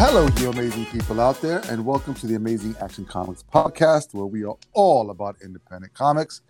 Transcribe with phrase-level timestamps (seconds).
[0.00, 4.26] Hello, you amazing people out there, and welcome to the Amazing Action Comics podcast, where
[4.26, 6.40] we are all about independent comics.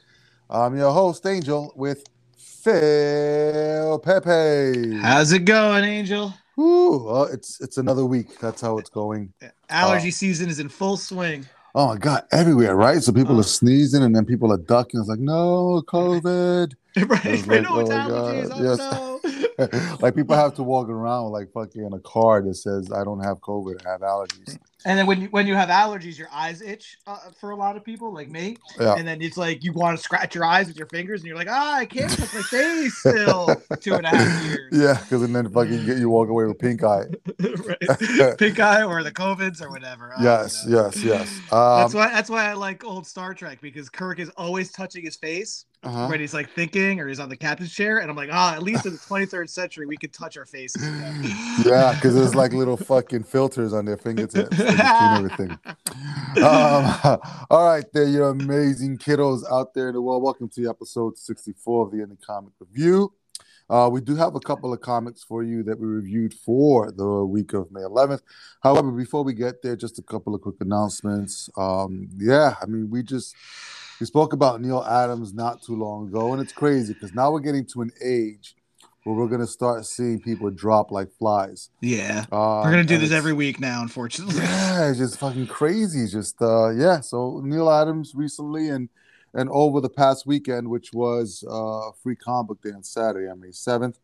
[0.51, 2.05] I'm your host, Angel, with
[2.37, 4.99] Phil Pepe.
[4.99, 6.35] How's it going, Angel?
[6.59, 8.39] Ooh, well, it's it's another week.
[8.39, 9.33] That's how it's going.
[9.71, 10.11] Allergy Oh.
[10.11, 11.47] season is in full swing.
[11.75, 13.03] Oh my god, everywhere, right?
[13.03, 13.41] So people Oh.
[13.41, 15.01] are sneezing, and then people are ducking.
[15.01, 16.75] It's like, no, COVID.
[17.07, 17.47] right?
[17.47, 18.49] Like, know oh allergies.
[18.49, 18.79] God, Oh yes.
[18.79, 19.18] no.
[20.01, 23.23] like people have to walk around like fucking in a car that says, "I don't
[23.25, 26.63] have COVID, I have allergies." And then when you when you have allergies, your eyes
[26.63, 28.57] itch uh, for a lot of people, like me.
[28.79, 28.95] Yeah.
[28.95, 31.37] And then it's like you want to scratch your eyes with your fingers, and you're
[31.37, 33.49] like, ah, I can't touch my face still.
[33.81, 34.73] Two and a half years.
[34.73, 37.07] Yeah, because then fucking you, get, you walk away with pink eye.
[37.41, 38.39] right.
[38.39, 40.13] Pink eye or the covids or whatever.
[40.15, 41.39] Don't Yes, yes, yes.
[41.51, 42.09] Um, That's why.
[42.09, 46.09] That's why I like old Star Trek because Kirk is always touching his face uh-huh.
[46.09, 48.63] when he's like thinking or he's on the captain's chair, and I'm like, ah, at
[48.63, 50.83] least in the 23rd century we could touch our faces.
[51.65, 54.57] Yeah, because there's like little fucking filters on their fingertips.
[54.57, 55.51] They just clean everything.
[56.45, 57.19] Um,
[57.51, 60.23] all right, there, you amazing kiddos out there in the world.
[60.23, 63.13] Welcome to episode 64 of the Indie Comic Review.
[63.69, 67.25] Uh, we do have a couple of comics for you that we reviewed for the
[67.25, 68.23] week of May 11th.
[68.63, 71.51] However, before we get there, just a couple of quick announcements.
[71.57, 73.35] Um, yeah, I mean, we just
[74.01, 77.41] we spoke about Neal Adams not too long ago, and it's crazy because now we're
[77.41, 78.55] getting to an age
[79.05, 81.71] where we're gonna start seeing people drop like flies.
[81.81, 84.37] Yeah, Um, we're gonna do this every week now, unfortunately.
[84.43, 86.07] yeah, it's just fucking crazy.
[86.07, 87.01] Just uh yeah.
[87.01, 88.89] So Neal Adams recently and
[89.35, 93.49] and over the past weekend, which was uh free comic book day on Saturday May
[93.49, 93.97] 7th.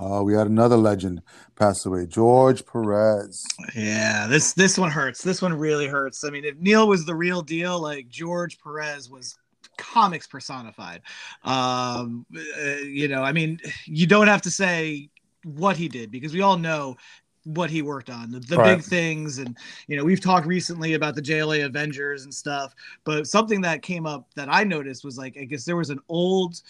[0.00, 1.22] Uh, we had another legend
[1.56, 3.44] pass away, George Perez.
[3.74, 5.22] Yeah, this this one hurts.
[5.22, 6.24] This one really hurts.
[6.24, 9.36] I mean, if Neal was the real deal, like George Perez was
[9.76, 11.02] comics personified.
[11.44, 15.10] Um, uh, you know, I mean, you don't have to say
[15.44, 16.96] what he did because we all know
[17.44, 18.76] what he worked on the, the Right.
[18.76, 19.56] big things and
[19.86, 24.04] you know we've talked recently about the jla avengers and stuff but something that came
[24.04, 26.60] up that i noticed was like i guess there was an old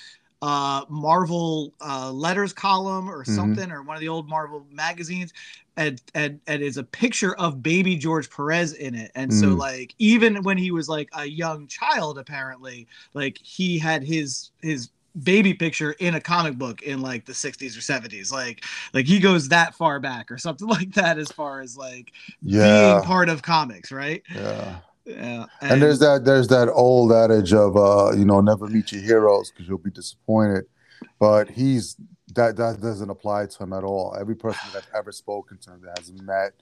[0.42, 3.26] uh marvel uh letters column or Mhm.
[3.26, 5.32] something or one of the old marvel magazines
[5.76, 9.58] and and and is a picture of baby george perez in it and so Mm.
[9.58, 14.88] like even when he was like a young child apparently like he had his his
[15.24, 18.64] baby picture in a comic book in like the 60s or 70s like
[18.94, 22.12] like he goes that far back or something like that as far as like
[22.60, 24.80] being part of comics right Yeah.
[25.04, 29.02] Yeah And there's that there's that old adage of uh, you know, never meet your
[29.02, 30.64] heroes because you'll be disappointed.
[31.18, 31.96] But he's
[32.34, 34.16] that that doesn't apply to him at all.
[34.18, 36.52] Every person that I've ever spoken to him that has met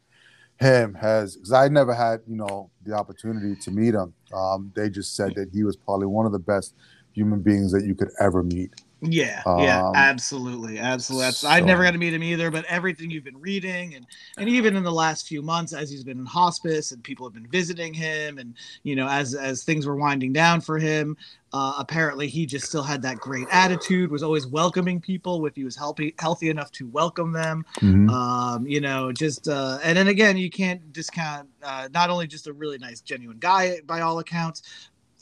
[0.59, 4.13] him has because I never had, you know, the opportunity to meet him.
[4.33, 6.75] Um, they just said that he was probably one of the best
[7.13, 8.75] human beings that you could ever meet.
[9.01, 11.27] Yeah, yeah, Um, absolutely, absolutely.
[11.27, 14.05] That's, I never got to meet him either, but everything you've been reading, and
[14.39, 17.33] and even in the last few months, as he's been in hospice, and people have
[17.33, 21.17] been visiting him, and you know, as as things were winding down for him,
[21.53, 25.63] uh, apparently he just still had that great attitude, was always welcoming people if he
[25.63, 27.65] was healthy healthy enough to welcome them.
[27.81, 28.11] Mhm.
[28.11, 32.49] Um, you know, just uh, and then again, you can't discount uh, not only just
[32.49, 34.63] a really nice, genuine guy by all accounts,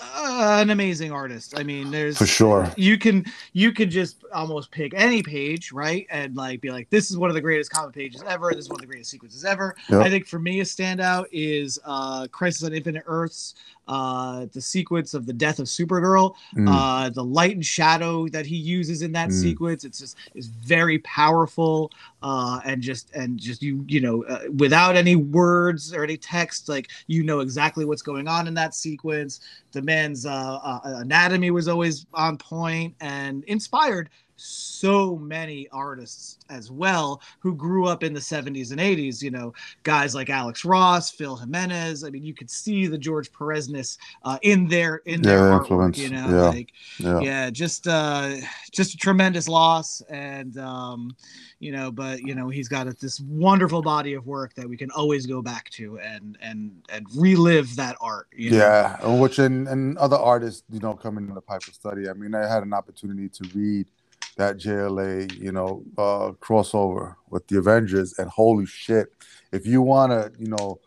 [0.00, 1.54] uh, an amazing artist.
[1.58, 2.70] I mean, there's For sure.
[2.76, 7.10] you can you could just almost pick any page right and like be like this
[7.10, 9.44] is one of the greatest comic pages ever this is one of the greatest sequences
[9.44, 10.02] ever Yep.
[10.02, 13.54] i think for me a standout is uh crisis on infinite earths
[13.88, 16.66] uh the sequence of the death of supergirl Mm.
[16.68, 19.32] uh the light and shadow that he uses in that Mm.
[19.32, 21.90] sequence it's just is very powerful
[22.22, 26.68] uh and just and just you you know uh, without any words or any text
[26.68, 29.40] like you know exactly what's going on in that sequence
[29.72, 36.70] the man's uh, uh anatomy was always on point and inspired so many artists as
[36.70, 39.52] well who grew up in the 70s and 80s you know
[39.82, 44.38] guys like alex ross phil jimenez i mean you could see the george perez-ness uh,
[44.42, 45.98] in their in Yeah, their artwork influence.
[45.98, 46.48] you know Yeah.
[46.48, 47.20] like yeah.
[47.20, 48.34] yeah just uh
[48.72, 51.16] just a tremendous loss and um
[51.58, 54.90] you know but you know he's got this wonderful body of work that we can
[54.90, 58.56] always go back to and and and relive that art you know?
[58.58, 62.08] Yeah, which and, and other artists, you know, coming in the Piper study.
[62.08, 63.86] I mean, I had an opportunity to read
[64.36, 69.12] that JLA, you know, uh, crossover with the Avengers, and holy shit,
[69.52, 70.78] if you want to, you know,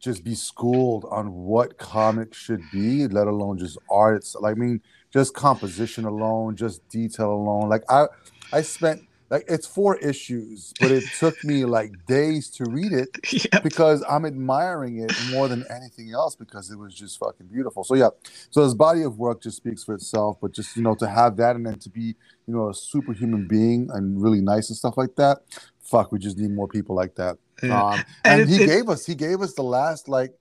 [0.00, 4.24] just be schooled on what comics should be, let alone just art.
[4.40, 4.80] Like I mean,
[5.12, 7.68] just composition alone, just detail alone.
[7.68, 8.06] Like I,
[8.52, 13.10] I spent like it's four issues, but it took me like days to read it
[13.32, 17.84] yeah because I'm admiring it more than anything else because it was just fucking beautiful.
[17.84, 18.08] So yeah,
[18.50, 20.38] so his body of work just speaks for itself.
[20.40, 22.14] But just you know to have that and then to be
[22.46, 25.38] you know a superhuman being and really nice and stuff like that.
[25.82, 27.36] fuck, we just need more people like that.
[27.62, 27.82] Yeah.
[27.82, 30.32] Um, And and it's- he it's- gave us he gave us the last like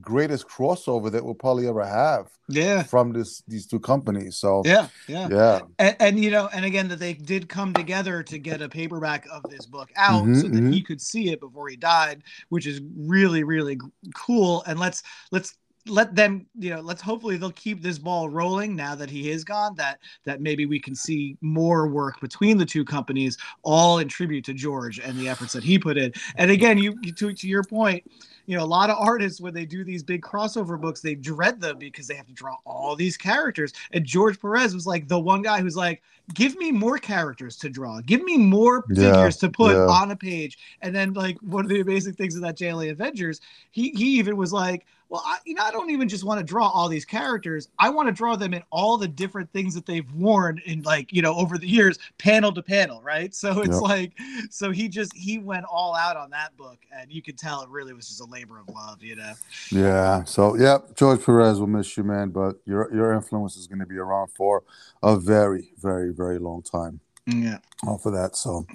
[0.00, 2.82] greatest crossover that we'll probably ever have yeah.
[2.82, 4.36] from this these two companies.
[4.36, 8.22] So Yeah, yeah, yeah, And, and you know, and again, that they did come together
[8.22, 11.40] to get a paperback of this book out Mhm, so that he could see it
[11.40, 13.78] before he died, which is really, really
[14.14, 14.62] cool.
[14.66, 18.94] And let's let's let them, you know, let's hopefully they'll keep this ball rolling now
[18.94, 19.74] that he is gone.
[19.76, 24.44] That that maybe we can see more work between the two companies, all in tribute
[24.46, 26.12] to George and the efforts that he put in.
[26.36, 28.02] And again, you, you to to your point,
[28.46, 31.60] you know, a lot of artists when they do these big crossover books, they dread
[31.60, 33.72] them because they have to draw all these characters.
[33.92, 36.02] And George Perez was like the one guy who's like,
[36.34, 39.86] give me more characters to draw, give me more Yeah, figures to put yeah.
[39.86, 40.58] on a page.
[40.82, 43.40] And then like one of the amazing things of that JLA Avengers,
[43.70, 46.44] he he even was like, well, I, you know, I don't even just want to
[46.44, 47.68] draw all these characters.
[47.78, 51.12] I want to draw them in all the different things that they've worn in like,
[51.12, 53.32] you know, over the years, panel to panel, right?
[53.32, 53.80] So it's Yep.
[53.80, 54.12] like,
[54.50, 57.68] so he just he went all out on that book, and you could tell it
[57.68, 59.34] really was just a labor of love, you know.
[59.70, 60.24] yeah.
[60.24, 63.86] So yeah, George Perez will miss you, man, but your your influence is going to
[63.86, 64.64] be around for
[65.00, 66.98] a very, very, very long time.
[67.26, 67.58] Yeah.
[67.86, 68.34] all for that.
[68.34, 68.66] So,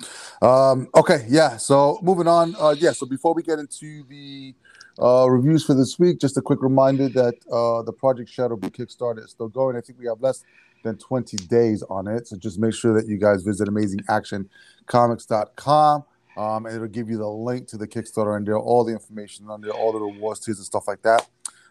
[0.42, 1.58] um, okay, yeah.
[1.58, 2.56] So moving on.
[2.58, 2.94] Uh, yeah.
[2.94, 4.56] So before we get into the
[5.02, 8.70] uh, reviews for this week, just a quick reminder that uh, the Project Shadow Bee
[8.70, 9.78] Kickstarter is still going.
[9.78, 10.44] I think we have less
[10.84, 12.28] than 20 days on it.
[12.28, 16.04] So just make sure that you guys visit amazingactioncomics.com.
[16.38, 19.50] Um, and it'll give you the link to the Kickstarter and there, all the information
[19.50, 21.28] on there, all the rewards, tiers, and stuff like that.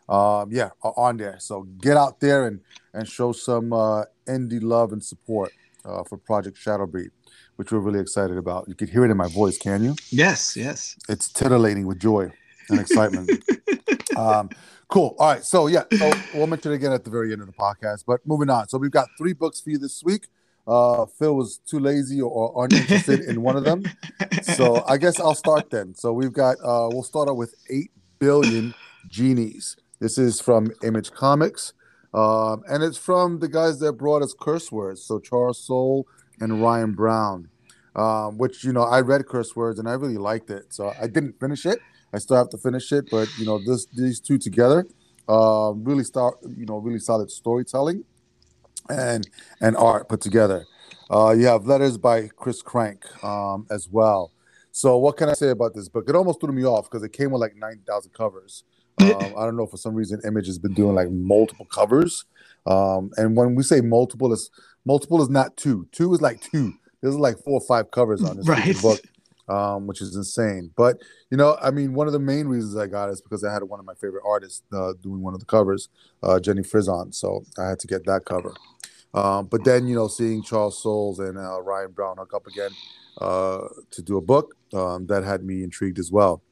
[0.09, 1.37] Um, yeah, on there.
[1.39, 2.61] So get out there and
[2.95, 5.53] and show some uh, indie love and support
[5.85, 7.11] uh, for Project Shadowbreed,
[7.57, 8.69] which we're really excited about.
[8.69, 9.97] You can hear it in my voice, can you?
[10.11, 10.57] Yes.
[10.57, 10.97] Yes.
[11.09, 12.33] It's titillating with joy
[12.71, 13.31] and excitement.
[14.17, 14.51] um,
[14.89, 15.15] cool.
[15.19, 15.45] All right.
[15.45, 18.05] So yeah, so we'll mention it again at the very end of the podcast.
[18.07, 18.69] But moving on.
[18.69, 20.27] So we've got three books for you this week.
[20.67, 23.85] Uh, Phil was too lazy or, or uninterested in one of them,
[24.43, 25.95] so I guess I'll start then.
[25.95, 28.75] So we've got uh, we'll start out with eight billion
[29.09, 29.77] genies.
[29.99, 31.73] This is from Image Comics,
[32.13, 35.03] um, and it's from the guys that brought us Curse Words.
[35.03, 36.07] So Charles Soule
[36.39, 37.49] and Ryan Browne,
[37.97, 40.75] um, which you know I read Curse Words and I really liked it.
[40.75, 41.79] So I didn't finish it.
[42.13, 44.87] I still have to finish it, but you know this these two together,
[45.29, 48.05] uh, really start you know really solid storytelling,
[48.89, 49.29] and
[49.61, 50.67] and art put together.
[51.11, 54.33] Uh, you have letters by Chris Crank um, as well.
[54.73, 56.05] So what can I say about this book?
[56.09, 58.65] It almost threw me off because it came with like nine thousand covers.
[59.01, 62.25] Um, I don't know for some reason Image has been doing like multiple covers,
[62.67, 64.51] um, and when we say multiple, is
[64.85, 65.87] multiple is not two.
[65.93, 66.75] Two is like two.
[67.01, 68.75] There's like four or five covers on this Right.
[68.83, 69.01] book,
[69.49, 70.71] um, which is insane.
[70.77, 70.99] But
[71.31, 73.53] you know, I mean, one of the main reasons I got it is because I
[73.53, 75.89] had one of my favorite artists uh, doing one of the covers,
[76.23, 77.15] uh, Jenny Frison.
[77.15, 78.55] So I had to get that cover.
[79.15, 82.71] Um, but then, you know, seeing Charles Soules and uh, Ryan Browne hook up again
[83.21, 83.61] uh,
[83.91, 86.43] to do a book, um, that had me intrigued as well.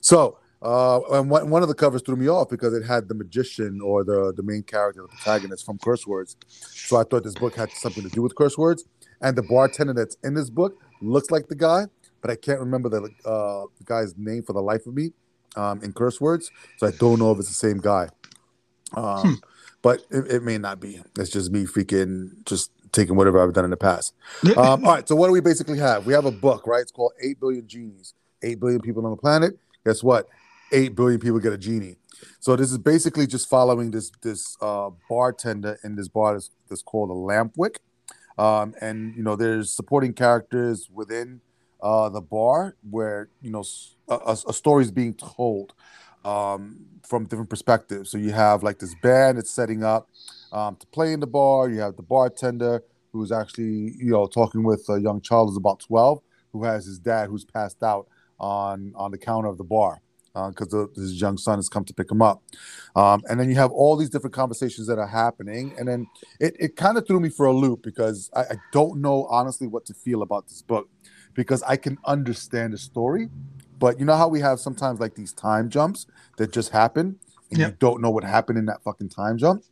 [0.00, 3.14] So, uh, and one, one of the covers threw me off because it had the
[3.14, 6.36] magician or the, the main character, the protagonist from Curse Words.
[6.48, 8.84] So I thought this book had something to do with Curse Words.
[9.20, 11.86] And the bartender that's in this book looks like the guy,
[12.22, 15.12] but I can't remember the, uh, guy's name for the life of me
[15.56, 16.50] um, in Curse Words.
[16.78, 18.08] So I don't know if it's the same guy.
[18.94, 19.42] Um,
[19.82, 21.02] But it, it may not be.
[21.18, 24.14] It's just me freaking just taking whatever I've done in the past.
[24.56, 25.08] Um, all right.
[25.08, 26.06] So what do we basically have?
[26.06, 26.80] We have a book, right?
[26.80, 28.14] It's called Eight Billion Genies.
[28.44, 29.58] Eight billion people on the planet.
[29.84, 30.28] Guess what?
[30.70, 31.96] Eight billion people get a genie.
[32.38, 36.82] So this is basically just following this this uh, bartender in this bar that's, that's
[36.82, 37.78] called a Lampwick,
[38.38, 41.40] um, and you know there's supporting characters within
[41.82, 43.64] uh, the bar where you know
[44.08, 45.74] a story is being told
[46.24, 48.10] um, from different perspectives.
[48.10, 50.08] So you have like this band that's setting up
[50.52, 51.68] um, to play in the bar.
[51.68, 55.80] You have the bartender who's actually you know talking with a young child who's about
[55.80, 56.22] twelve
[56.52, 58.06] who has his dad who's passed out
[58.38, 60.00] on on the counter of the bar
[60.34, 62.42] because his young son has come to pick him up.
[62.96, 65.74] Um, and then you have all these different conversations that are happening.
[65.78, 66.06] And then
[66.40, 69.66] it, it kind of threw me for a loop because I, I don't know honestly
[69.66, 70.88] what to feel about this book
[71.34, 73.28] because I can understand the story.
[73.78, 77.18] But you know how we have sometimes like these time jumps that just happen
[77.50, 79.64] and you don't know what happened in that fucking time jump?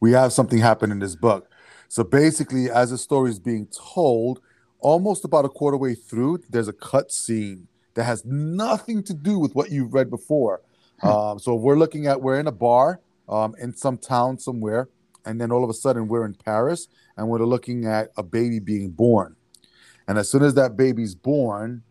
[0.00, 1.50] We have something happen in this book.
[1.88, 4.40] So basically, as the story is being told,
[4.80, 9.38] almost about a quarter way through, there's a cut scene that has nothing to do
[9.38, 10.62] with what you've read before.
[11.02, 14.88] Um, so we're looking at we're in a bar um, in some town somewhere,
[15.24, 18.58] and then all of a sudden we're in Paris, and we're looking at a baby
[18.58, 19.36] being born.
[20.08, 21.82] And as soon as that baby's born,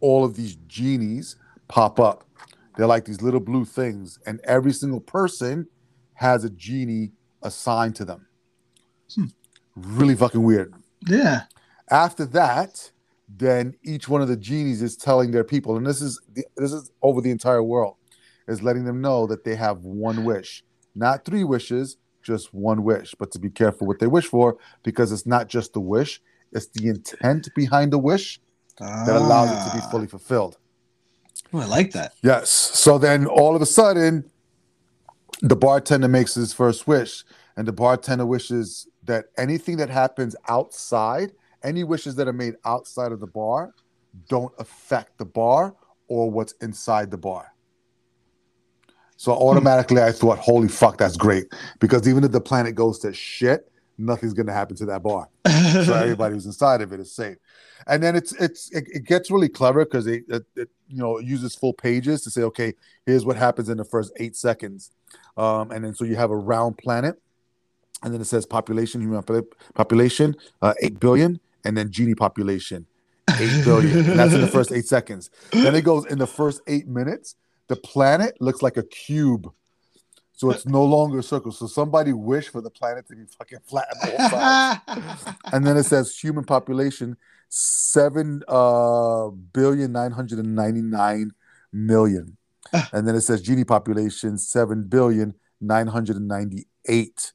[0.00, 1.36] all of these genies
[1.68, 2.24] pop up.
[2.76, 5.66] They're like these little blue things, and every single person
[6.14, 8.26] has a genie assigned to them.
[9.14, 9.24] Hmm.
[9.76, 10.74] Really fucking weird.
[11.06, 11.42] yeah.
[11.90, 12.90] After that,
[13.28, 16.20] then each one of the genies is telling their people, and this is
[16.56, 17.96] this is over the entire world,
[18.46, 20.62] is letting them know that they have one wish,
[20.94, 23.14] not three wishes, just one wish.
[23.18, 26.20] But to be careful what they wish for, because it's not just the wish,
[26.52, 28.40] it's the intent behind the wish
[28.78, 29.90] that allows it to be Ah.
[29.90, 30.56] fully fulfilled.
[31.54, 32.12] Ooh, I like that.
[32.22, 32.50] Yes.
[32.50, 34.30] So then all of a sudden,
[35.42, 37.24] the bartender makes his first wish,
[37.56, 43.12] and the bartender wishes that anything that happens outside, any wishes that are made outside
[43.12, 43.74] of the bar,
[44.28, 45.74] don't affect the bar
[46.08, 47.52] or what's inside the bar.
[49.16, 53.12] So automatically, I thought, "Holy fuck, that's great!" Because even if the planet goes to
[53.12, 55.28] shit, nothing's gonna happen to that bar
[55.84, 57.36] so everybody who's inside of it is safe.
[57.86, 61.18] And then it's it's it, it gets really clever because it, it, it you know
[61.18, 62.74] uses full pages to say, okay,
[63.06, 64.90] here's what happens in the first eight seconds,
[65.36, 67.20] um, and then so you have a round planet,
[68.02, 72.86] and then it says population, human popula- population, uh, eight billion, and then genie population,
[73.38, 75.30] eight billion, that's in the first eight seconds.
[75.52, 77.36] Then it goes in the first eight minutes.
[77.68, 79.52] The planet looks like a cube.
[80.38, 81.50] So it's no longer a circle.
[81.50, 85.36] So somebody wished for the planet to be fucking flat on both sides.
[85.52, 87.16] And then it says human population
[87.48, 91.32] seven uh billion nine hundred and ninety nine
[91.72, 92.36] million,
[92.92, 97.32] and then it says genie population seven billion nine hundred and ninety eight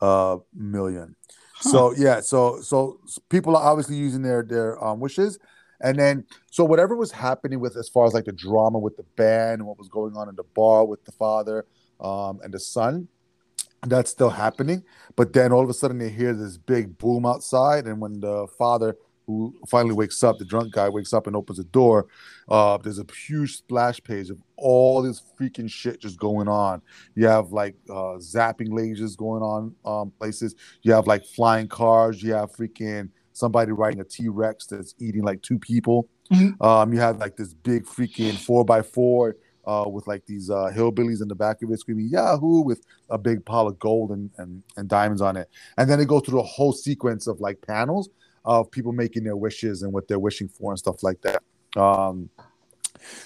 [0.00, 1.16] uh million.
[1.60, 5.40] So yeah, so so people are obviously using their their um, wishes,
[5.80, 9.06] and then so whatever was happening with as far as like the drama with the
[9.16, 11.66] band and what was going on in the bar with the father
[12.00, 13.08] um and the son,
[13.86, 14.82] that's still happening.
[15.16, 18.46] But then all of a sudden they hear this big boom outside, and when the
[18.58, 18.96] father,
[19.26, 22.06] who finally wakes up, the drunk guy wakes up and opens the door,
[22.48, 26.82] uh, there's a huge splash page of all this freaking shit just going on.
[27.14, 30.54] You have like uh, zapping lasers going on um, places.
[30.82, 32.22] You have like flying cars.
[32.22, 36.08] You have freaking somebody riding a T Rex that's eating like two people.
[36.30, 36.60] Mhm.
[36.62, 39.36] Um, you have like this big freaking four by four.
[39.66, 43.16] Uh, with like these uh, hillbillies in the back of it screaming Yahoo with a
[43.16, 45.48] big pile of gold and, and, and diamonds on it.
[45.78, 48.10] And then it goes through a whole sequence of like panels
[48.44, 51.42] of people making their wishes and what they're wishing for and stuff like that.
[51.80, 52.28] Um,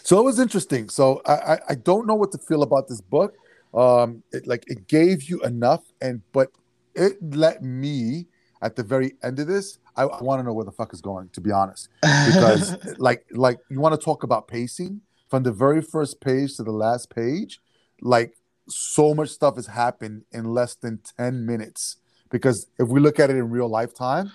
[0.02, 0.88] so it was interesting.
[0.88, 3.34] So I, I, I don't know what to feel about this book.
[3.74, 6.48] Um, it like it gave you enough, and but
[6.94, 8.26] it let me
[8.62, 9.78] at the very end of this.
[9.94, 11.28] I, I want to know where the fuck is going.
[11.34, 15.82] To be honest, because like like you want to talk about pacing from the very
[15.82, 17.60] first page to the last page,
[18.00, 18.34] like
[18.68, 21.96] so much stuff has happened in less than 10 minutes.
[22.30, 24.32] Because if we look at it in real lifetime,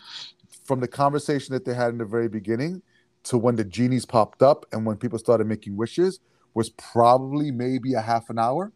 [0.66, 2.82] from the conversation that they had in the very beginning
[3.26, 6.20] to when the genies popped up and when people started making wishes
[6.54, 8.74] was probably maybe a half an hour.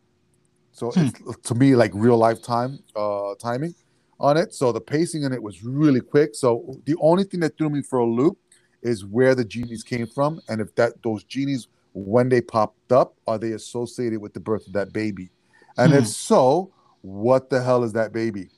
[0.71, 1.09] So Hmm.
[1.09, 1.13] it's,
[1.45, 3.75] to me, like real lifetime uh, timing
[4.19, 4.53] on it.
[4.53, 6.35] So the pacing in it was really quick.
[6.35, 8.37] So the only thing that threw me for a loop
[8.83, 11.67] is where the genies came from, and if that those genies
[12.05, 15.29] when they popped up are they associated with the birth of that baby,
[15.77, 15.99] and Hmm.
[15.99, 18.49] if so, what the hell is that baby?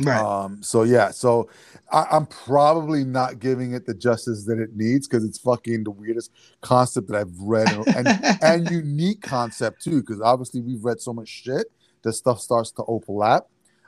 [0.00, 0.20] right.
[0.44, 1.48] Um, so yeah, so
[1.92, 5.90] I, I'm probably not giving it the justice that it needs because it's fucking the
[5.90, 10.00] weirdest concept that I've read and and, unique concept too.
[10.00, 11.66] Because obviously we've read so much shit
[12.02, 13.44] that stuff starts to overlap.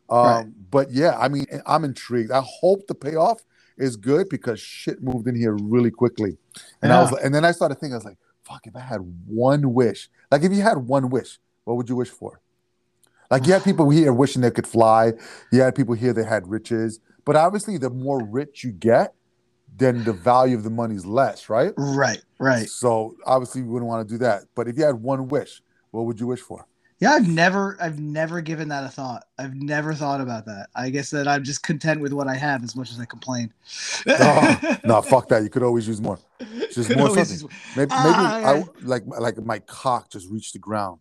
[0.08, 0.46] Um, Right.
[0.70, 2.30] but yeah, I mean, I'm intrigued.
[2.30, 3.42] I hope the payoff
[3.76, 6.38] is good because shit moved in here really quickly,
[6.82, 8.16] and I was, and then I started thinking, I was like,
[8.48, 11.96] fuck, if I had one wish, like if you had one wish, what would you
[11.96, 12.40] wish for?
[13.30, 15.12] Like you had people here wishing they could fly.
[15.52, 17.00] You had people here that had riches.
[17.24, 19.14] But obviously, the more rich you get,
[19.76, 21.72] then the value of the money is less, right?
[21.76, 22.22] right.
[22.38, 22.68] Right.
[22.68, 24.44] So obviously, you wouldn't want to do that.
[24.54, 26.66] But if you had one wish, what would you wish for?
[27.00, 29.24] Yeah, I've never I've never given that a thought.
[29.38, 30.68] I've never thought about that.
[30.74, 33.52] I guess that I'm just content with what I have as much as I complain.
[34.08, 35.42] Oh, no, fuck that.
[35.44, 36.18] You could always use more.
[36.72, 37.24] Just Could more something.
[37.24, 37.42] just-
[37.76, 41.00] Maybe, maybe Ah, I like like my cock just reached the ground,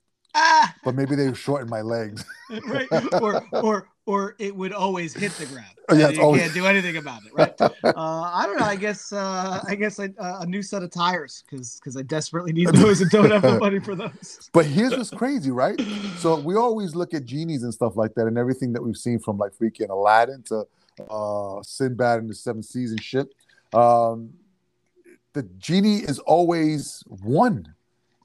[0.84, 2.24] but maybe they shortened my legs.
[2.68, 2.88] right.
[3.22, 5.68] Or or or it would always hit the ground.
[5.96, 7.54] Yeah, you always- can't do anything about it, right?
[7.62, 8.66] Uh, I don't know.
[8.66, 12.02] I guess uh, I guess I, uh, a new set of tires because because I
[12.02, 14.50] desperately need those and don't have the money for those.
[14.54, 15.80] But here's what's crazy, right?
[16.18, 19.20] So we always look at genies and stuff like that, and everything that we've seen
[19.20, 20.68] from like freaking Aladdin to
[21.10, 23.30] uh Sinbad and the Seven Seas and shit.
[23.74, 24.34] Um,
[25.34, 27.74] the genie is always one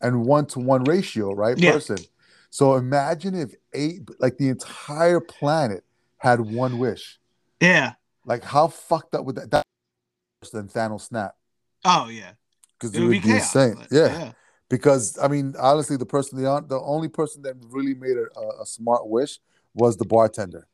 [0.01, 1.57] and one to one ratio, right?
[1.59, 1.73] Yeah.
[1.73, 1.99] Person.
[2.53, 5.85] So imagine if eight, like the entire planet,
[6.19, 7.19] had one wish.
[7.61, 7.95] Yeah.
[8.27, 9.51] Like how fucked up would that?
[9.51, 9.63] That
[10.43, 11.35] worse than Thanos snap
[11.83, 12.33] Oh yeah.
[12.79, 13.57] because It it would be be chaos.
[13.57, 13.75] insane.
[13.79, 14.33] but yeah.
[14.69, 18.63] because I mean, honestly, the person the the only person that really made a, a,
[18.63, 19.41] a smart wish
[19.73, 20.67] was the bartender,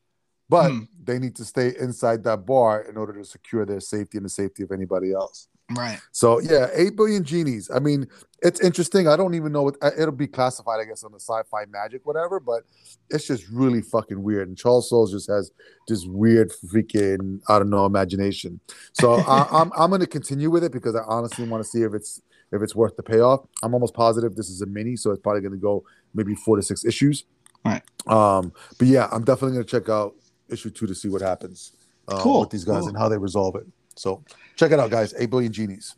[0.49, 0.83] but Hmm.
[1.05, 4.31] they need to stay inside that bar in order to secure their safety and the
[4.31, 5.47] safety of anybody else.
[5.77, 6.01] Right.
[6.13, 7.71] So yeah, eight billion genies.
[7.75, 8.07] I mean,
[8.41, 9.07] it's interesting.
[9.07, 12.41] I don't even know what it'll be classified, I guess, on the sci-fi magic, whatever.
[12.41, 12.63] But
[13.11, 14.49] it's just really fucking weird.
[14.49, 15.51] And Charles Soule just has
[15.87, 18.61] this weird freaking I don't know imagination.
[18.95, 21.93] So I, I'm I'm gonna continue with it because I honestly want to see if
[21.93, 23.45] it's if it's worth the payoff.
[23.63, 25.85] I'm almost positive this is a mini, so it's probably gonna go
[26.15, 27.25] maybe four to six issues.
[27.65, 27.83] Right.
[28.07, 30.15] Um, but yeah, I'm definitely gonna check out
[30.49, 31.73] issue two to see what happens
[32.09, 32.89] uh, Cool, with these guys cool.
[32.89, 33.67] and how they resolve it.
[33.99, 34.23] So
[34.57, 35.15] check it out, guys.
[35.19, 35.97] Eight billion genies.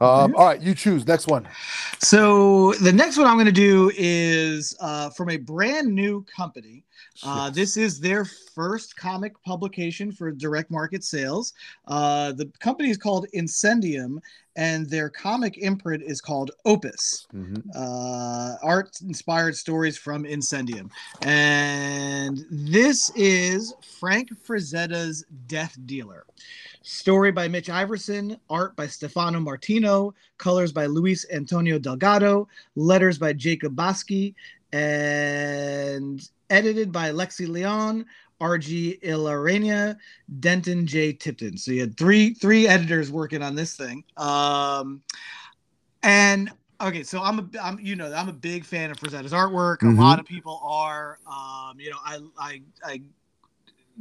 [0.00, 1.46] Um, all right, you choose next one.
[2.00, 6.84] So the next one I'm going to do is uh, from a brand new company.
[7.22, 11.52] Uh, this is their first comic publication for direct market sales.
[11.86, 14.18] Uh, the company is called Incendium,
[14.56, 17.26] and their comic imprint is called Opus.
[17.34, 17.62] Mhm.
[17.74, 20.90] Uh, art inspired stories from Incendium.
[21.22, 26.26] And this is Frank Frazetta's Death Dealer.
[26.82, 33.32] Story by Mitch Iverson, art by Stefano Martino, colors by Luis Antonio Delgado, letters by
[33.32, 34.34] Jacob Baski,
[34.72, 38.04] and edited by Lexi Leon,
[38.42, 39.96] RG Ilarenia,
[40.40, 41.12] Denton J.
[41.12, 41.56] Tipton.
[41.56, 44.02] So you had three three editors working on this thing.
[44.16, 45.02] Um,
[46.02, 49.78] and okay, so I'm a I'm you know I'm a big fan of Frazetta's artwork.
[49.78, 49.96] Mhm.
[49.96, 51.18] A lot of people are.
[51.26, 53.02] Um, you know, I I I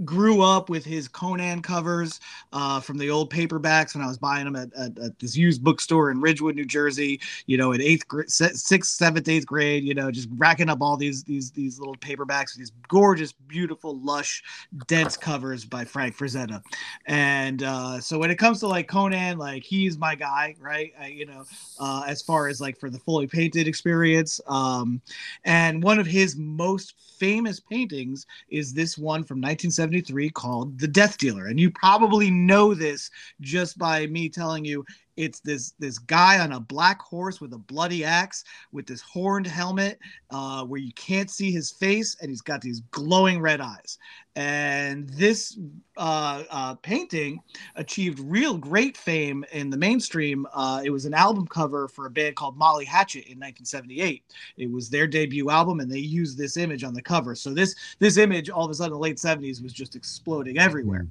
[0.05, 2.19] grew up with his Conan covers
[2.53, 5.63] uh, from the old paperbacks when I was buying them at, at, at this used
[5.63, 7.19] bookstore in Ridgewood, New Jersey.
[7.45, 9.83] You know, in eighth grade, sixth, seventh, eighth grade.
[9.83, 13.99] You know, just racking up all these these these little paperbacks, with these gorgeous, beautiful,
[13.99, 14.43] lush,
[14.87, 16.61] dense covers by Frank Frazetta.
[17.05, 20.93] And uh, so when it comes to like Conan, like he's my guy, right?
[20.99, 21.43] I, you know,
[21.79, 24.39] uh, as far as like for the fully painted experience.
[24.47, 25.01] Um,
[25.45, 29.39] and one of his most famous paintings is this one from
[29.81, 31.47] 1973 called The Death Dealer.
[31.47, 33.09] And you probably know this
[33.41, 34.85] just by me telling you
[35.17, 39.47] it's this this guy on a black horse with a bloody axe with this horned
[39.47, 43.97] helmet uh, where you can't see his face and he's got these glowing red eyes.
[44.37, 45.59] And this
[45.97, 47.41] uh, uh, painting
[47.75, 50.47] achieved real great fame in the mainstream.
[50.53, 54.23] Uh, it was an album cover for a band called molly hatchet in 1978
[54.57, 57.35] it was their debut album and they used this image on the cover.
[57.35, 60.57] So this this image all of a sudden in the late 70s was just exploding
[60.57, 61.07] everywhere.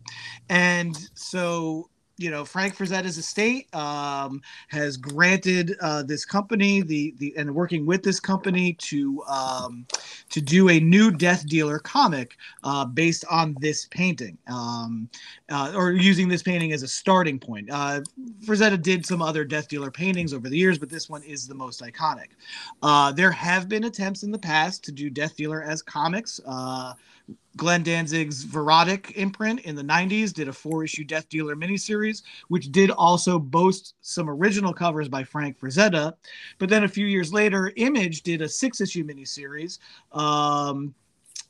[0.49, 1.89] And so
[2.21, 7.87] you know Frank Frazetta's estate um, has granted uh, this company the the and working
[7.87, 9.87] with this company to um,
[10.29, 15.09] to do a new Death Dealer comic uh, based on this painting um,
[15.51, 17.71] uh, or using this painting as a starting point.
[17.71, 18.03] Uh,
[18.45, 21.55] Frazetta did some other Death Dealer paintings over the years, but this one is the
[21.55, 22.29] most iconic.
[22.83, 26.39] Uh, there have been attempts in the past to do Death Dealer as comics.
[27.57, 32.71] Glenn Danzig's Verotik imprint in the 90s did a four issue Death Dealer miniseries, which
[32.71, 36.15] did also boast some original covers by Frank Frazetta.
[36.59, 39.79] But then a few years later, Image did a six issue miniseries
[40.13, 40.95] um,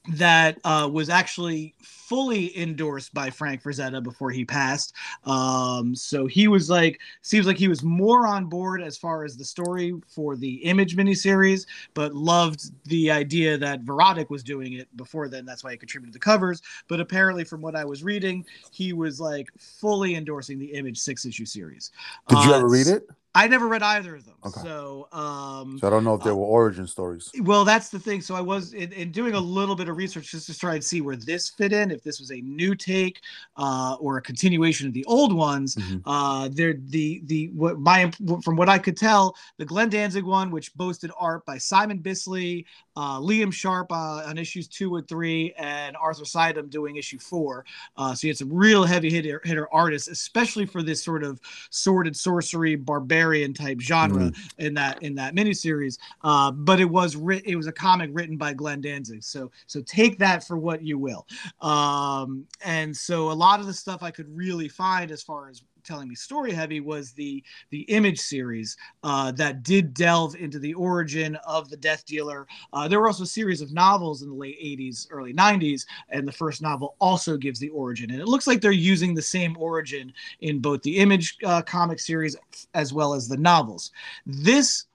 [0.08, 4.94] that uh, was actually fully endorsed by Frank Frazetta before he passed.
[5.24, 9.36] Um, so he was like, seems like he was more on board as far as
[9.36, 14.88] the story for the Image miniseries, but loved the idea that Verotik was doing it
[14.96, 15.44] before then.
[15.44, 16.62] That's why he contributed the covers.
[16.88, 21.26] But apparently, from what I was reading, he was like fully endorsing the Image six
[21.26, 21.92] issue series.
[22.28, 23.06] Did you Uh, ever read it?
[23.32, 24.34] I never read either of them.
[24.44, 24.60] Okay.
[24.62, 27.30] So, um, So I don't know if there uh, were origin stories.
[27.42, 28.20] well, that's the thing.
[28.22, 30.82] So I was in, in doing a little bit of research just to try and
[30.82, 33.20] see where this fit in, if this was a new take
[33.56, 35.76] uh, or a continuation of the old ones.
[35.76, 36.02] Mhm.
[36.04, 38.10] Uh, there, the the what my
[38.42, 42.66] from what I could tell, the Glenn Danzig one, which boasted art by Simon Bisley,
[42.96, 47.64] uh, Liam Sharp uh, on issues two and three, and Arthur Suydam doing issue four.
[47.96, 51.40] Uh, so you had some real heavy hitter, hitter artists, especially for this sort of
[51.70, 53.19] sword and sorcery barbarian
[53.54, 55.98] type genre in that in that miniseries.
[56.22, 59.22] Uh, but it was writ- it was a comic written by Glenn Danzig.
[59.22, 61.26] So so take that for what you will.
[61.60, 65.62] Um, and so a lot of the stuff I could really find as far as
[65.84, 70.74] telling me story heavy was the the image series uh, that did delve into the
[70.74, 72.46] origin of the death dealer.
[72.72, 76.26] Uh, there were also a series of novels in the late 80s early 90s and
[76.26, 78.10] the first novel also gives the origin.
[78.10, 82.00] And it looks like they're using the same origin in both the image uh, comic
[82.00, 82.36] series
[82.74, 83.90] as well as the novels.
[84.26, 84.86] This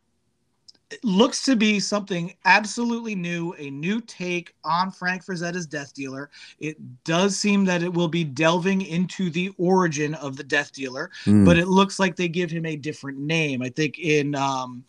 [1.04, 6.30] looks to be something absolutely new, a new take on Frank Frazetta's Death Dealer.
[6.60, 11.10] It does seem that it will be delving into the origin of the Death Dealer,
[11.26, 11.44] Mm.
[11.44, 13.62] but it looks like they give him a different name.
[13.64, 14.84] I think in um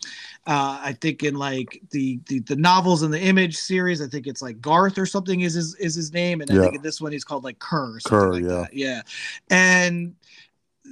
[0.47, 4.27] uh I think in like the the, the novels in the image series, I think
[4.27, 6.41] it's like Garth or something is his is his name.
[6.43, 6.61] And I Yeah.
[6.63, 8.49] think in this one he's called like Kerr Kerr, like yeah.
[8.49, 8.75] that.
[8.75, 9.03] Yeah.
[9.51, 10.15] And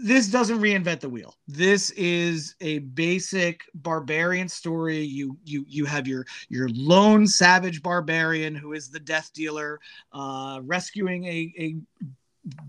[0.02, 1.36] this doesn't reinvent the wheel.
[1.46, 5.00] This is a basic barbarian story.
[5.00, 9.80] You you you have your your lone savage barbarian who is the death dealer,
[10.12, 11.76] uh, rescuing a a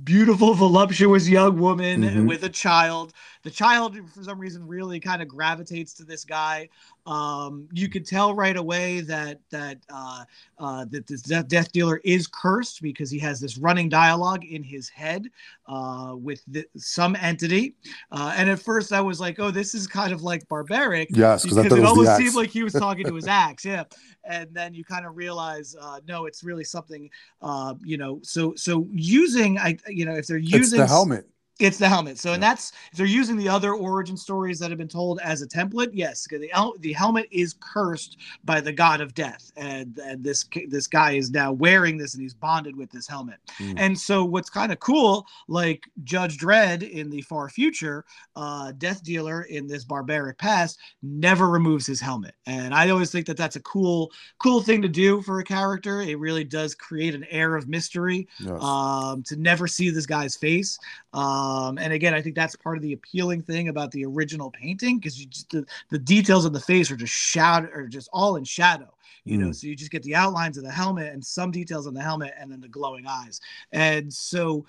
[0.03, 2.25] beautiful, voluptuous young woman mm-hmm.
[2.27, 3.13] with a child.
[3.43, 6.69] The child, for some reason, really kind of gravitates to this guy.
[7.05, 10.23] Um, you could tell right away that that uh,
[10.57, 14.89] uh, that this death dealer is cursed because he has this running dialogue in his
[14.89, 15.27] head
[15.67, 17.75] uh, with the, some entity.
[18.11, 21.43] Uh, and at first, I was like, "Oh, this is kind of like barbaric." Yes,
[21.43, 23.65] because it, it almost seemed like he was talking to his axe.
[23.65, 23.83] Yeah,
[24.23, 27.09] and then you kind of realize, uh, no, it's really something.
[27.41, 31.27] Uh, you know, so so using, I you know, if they're using it's the helmet
[31.59, 32.17] it's the helmet.
[32.19, 35.41] So, and that's if they're using the other origin stories that have been told as
[35.41, 40.23] a template, yes, the the helmet is cursed by the god of death, and, and
[40.23, 43.39] this this guy is now wearing this, and he's bonded with this helmet.
[43.59, 43.73] Mm.
[43.77, 48.03] And so, what's kind of cool, like Judge Dredd in the far future,
[48.35, 53.27] uh, Death Dealer in this barbaric past, never removes his helmet, and I always think
[53.27, 56.01] that that's a cool cool thing to do for a character.
[56.01, 58.61] It really does create an air of mystery yes.
[58.61, 60.77] um, to never see this guy's face.
[61.13, 61.44] Um,
[61.77, 65.19] and again, I think that's part of the appealing thing about the original painting because
[65.19, 68.43] you just the, the details on the face are just shadow or just all in
[68.43, 68.93] shadow.
[69.23, 69.41] You mm.
[69.41, 72.01] know, so you just get the outlines of the helmet and some details on the
[72.01, 73.41] helmet and then the glowing eyes.
[73.71, 74.65] And so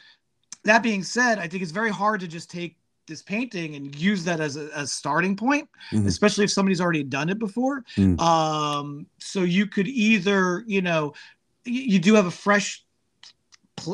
[0.64, 4.24] that being said, I think it's very hard to just take this painting and use
[4.24, 6.06] that as a, starting point, mm-hmm.
[6.06, 7.84] especially if somebody's already done it before.
[7.96, 8.18] Mm.
[8.20, 11.14] Um, so you could either, you know,
[11.64, 12.84] you do have a fresh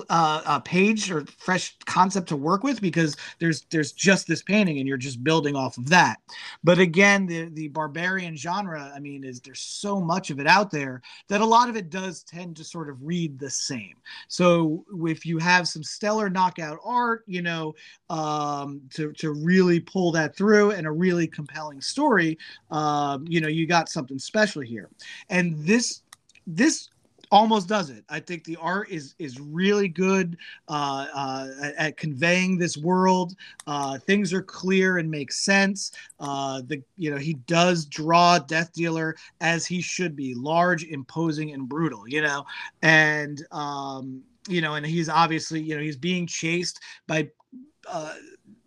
[0.08, 4.78] uh, a page or fresh concept to work with because there's there's just this painting
[4.78, 6.18] and you're just building off of that.
[6.64, 10.70] But again, the the barbarian genre, I mean, is there's so much of it out
[10.70, 13.94] there that a lot of it does tend to sort of read the same.
[14.28, 17.74] So if you have some stellar knockout art, you know,
[18.10, 22.38] um, to to really pull that through and a really compelling story,
[22.70, 24.90] um, you know, you got something special here.
[25.28, 26.02] And this
[26.46, 26.88] this
[27.32, 28.04] almost does it.
[28.08, 30.36] I think the art is is really good
[30.68, 33.34] uh, uh, at conveying this world.
[33.66, 35.92] Uh, things are clear and make sense.
[36.20, 41.52] Uh, the you know he does draw Death Dealer as he should be, large, imposing,
[41.52, 42.06] and brutal.
[42.06, 42.44] You know,
[42.82, 47.30] and um, you know, and he's obviously you know he's being chased by.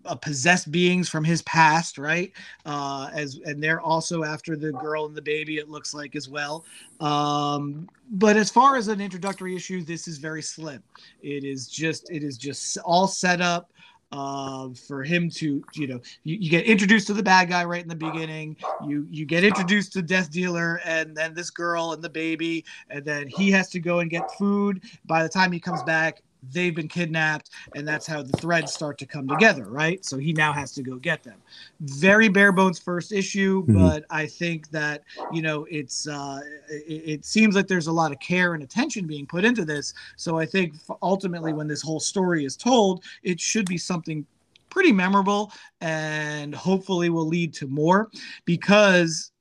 [0.05, 2.31] Uh, possessed beings from his past, right?
[2.65, 5.57] Uh, as and they're also after the girl and the baby.
[5.57, 6.65] It looks like as well.
[6.99, 10.83] Um, but as far as an introductory issue, this is very slim.
[11.21, 13.71] It is just it is just all set up
[14.11, 17.81] uh, for him to you know you, you, get introduced to the bad guy right
[17.81, 18.55] in the beginning
[18.87, 23.03] you you get introduced to death dealer and then this girl and the baby and
[23.03, 26.75] then he has to go and get food by the time he comes back they've
[26.75, 30.03] been kidnapped and that's how the threads start to come together right?
[30.05, 31.41] So he now has to go get them.
[31.79, 33.77] Very bare bones first issue mm-hmm.
[33.77, 38.11] but i think that you know it's uh it, it, seems like there's a lot
[38.11, 39.93] of care and attention being put into this.
[40.15, 44.25] So i think ultimately when this whole story is told it should be something
[44.69, 48.09] pretty memorable and hopefully will lead to more
[48.43, 49.31] because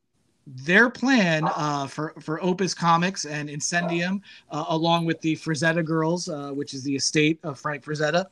[0.46, 6.28] their plan uh, for for Opus Comics and Incendium, uh, along with the Frazetta Girls,
[6.28, 8.26] uh, which is the estate of Frank Frazetta,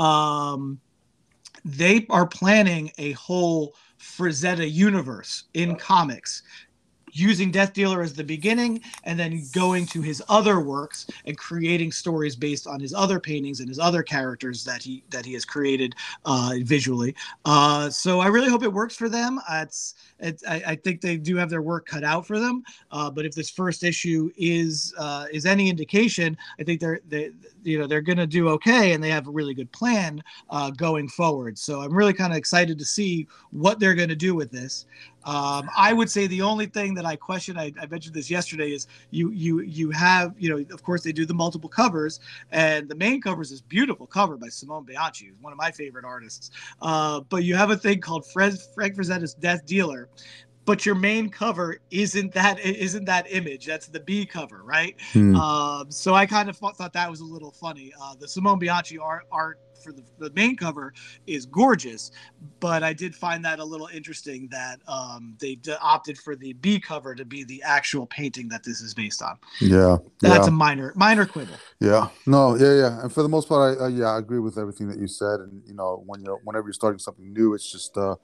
[0.00, 0.80] um,
[1.64, 6.42] they are planning a whole Frazetta universe in comics
[7.18, 11.92] using Death Dealer as the beginning and then going to his other works and creating
[11.92, 15.44] stories based on his other paintings and his other characters that he that he has
[15.44, 17.14] created uh, visually.
[17.44, 19.40] Uh, so I really hope it works for them.
[19.50, 22.62] It's, it's I, I, think they do have their work cut out for them.
[22.90, 27.30] Uh, but if this first issue is uh, is any indication, I think they're they
[27.62, 30.70] you know they're going to do okay and they have a really good plan uh,
[30.70, 31.58] going forward.
[31.58, 34.86] So I'm really kind of excited to see what they're going to do with this.
[35.28, 38.72] Um, I would say the only thing that I question, I, I, mentioned this yesterday,
[38.72, 42.18] is you you you have you know of course they do the multiple covers,
[42.50, 45.70] and the main cover is this beautiful cover by Simone Bianchi, who's one of my
[45.70, 46.50] favorite artists.
[46.80, 50.08] Uh, but you have a thing called Fred, Frank Frazetta's Death Dealer,
[50.64, 55.36] but your main cover isn't that isn't that image that's the b cover right hmm.
[55.36, 58.58] um, so i kind of thought, thought that was a little funny uh, the simone
[58.58, 60.92] bianchi art, art for the, the main cover
[61.26, 62.10] is gorgeous,
[62.60, 66.52] but I did find that a little interesting that um, they d- opted for the
[66.54, 69.38] B cover to be the actual painting that this is based on.
[69.60, 70.48] Yeah, that's yeah.
[70.48, 71.54] a minor minor quibble.
[71.80, 74.58] Yeah, no, yeah, yeah, and for the most part, I, uh, yeah, I agree with
[74.58, 75.40] everything that you said.
[75.40, 78.16] And you know, when you're whenever you're starting something new, it's just uh,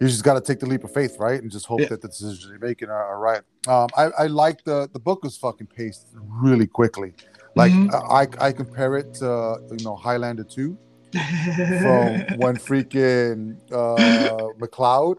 [0.00, 1.88] you just got to take the leap of faith, right, and just hope yeah.
[1.88, 3.42] that the decisions you're making are, are right.
[3.66, 7.14] Um, I, I like the the book was fucking paced really quickly.
[7.56, 7.94] Like mm-hmm.
[8.12, 10.76] I, I compare it to you know Highlander two,
[11.12, 15.18] from when freaking uh, MacLeod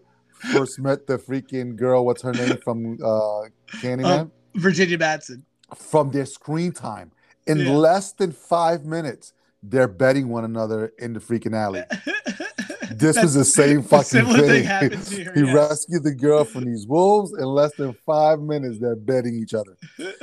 [0.52, 2.06] first met the freaking girl.
[2.06, 3.44] What's her name from uh,
[3.82, 4.22] Candyman?
[4.22, 5.44] Um, Virginia Madsen.
[5.76, 7.12] From their screen time
[7.48, 7.72] in Yeah.
[7.72, 11.84] less than five minutes, they're betting one another in the freaking alley.
[13.06, 14.64] This was the same fucking thing thing.
[15.18, 15.54] here, he yes.
[15.54, 18.80] rescued the girl from these wolves in less than five minutes.
[18.80, 19.78] They're betting each other,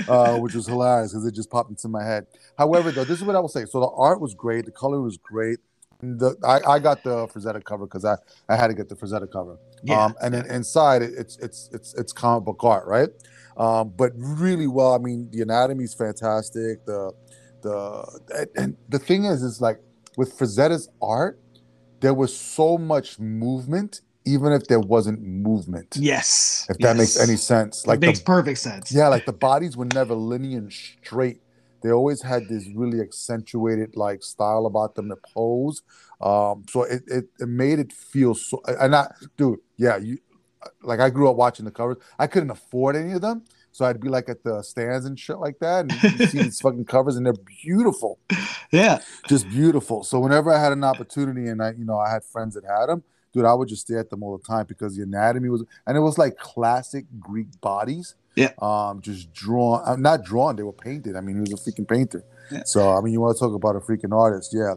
[0.09, 2.27] uh, which was hilarious because it just popped into my head.
[2.59, 3.65] However, though, this is what I will say.
[3.67, 5.59] So the art was great, the color was great.
[6.01, 8.17] The I, I got the Frazetta cover because I,
[8.49, 9.57] I had to get the Frazetta cover.
[9.85, 10.05] Yeah.
[10.05, 13.09] Um, and then inside it, it's it's it's it's comic book art, right?
[13.57, 14.95] Um, but really well.
[14.95, 16.85] I mean, the anatomy is fantastic.
[16.87, 17.13] The
[17.63, 19.79] the and, and the thing is, is like
[20.17, 21.39] with Frazetta's art,
[22.03, 25.97] there was so much movement, even if there wasn't movement.
[25.99, 26.67] Yes.
[26.71, 28.93] If that makes any sense, Like like makes the, perfect sense.
[28.93, 31.41] yeah, like the bodies were never linear and straight.
[31.83, 35.83] They always had this really accentuated like style about them to pose.
[36.21, 38.63] Um, so it, it it made it feel so.
[38.69, 40.19] And I, dude, yeah, you
[40.83, 41.97] like I grew up watching the covers.
[42.19, 45.39] I couldn't afford any of them, so I'd be like at the stands and shit
[45.39, 48.19] like that, and you see these fucking covers, and they're beautiful,
[48.71, 49.01] Yeah.
[49.29, 50.05] just beautiful.
[50.05, 52.87] So whenever I had an opportunity, and I, you know, I had friends that had
[52.87, 55.65] them, dude, I would just stare at them all the time because the anatomy was,
[55.87, 58.15] and it was like classic Greek bodies.
[58.35, 58.53] Yeah.
[58.63, 61.17] Um, just drawn, uh, not drawn, they were painted.
[61.17, 62.25] I mean, he was a freaking painter.
[62.51, 62.63] Yeah.
[62.65, 64.75] So, I mean, you want to talk about a freaking artist, yeah.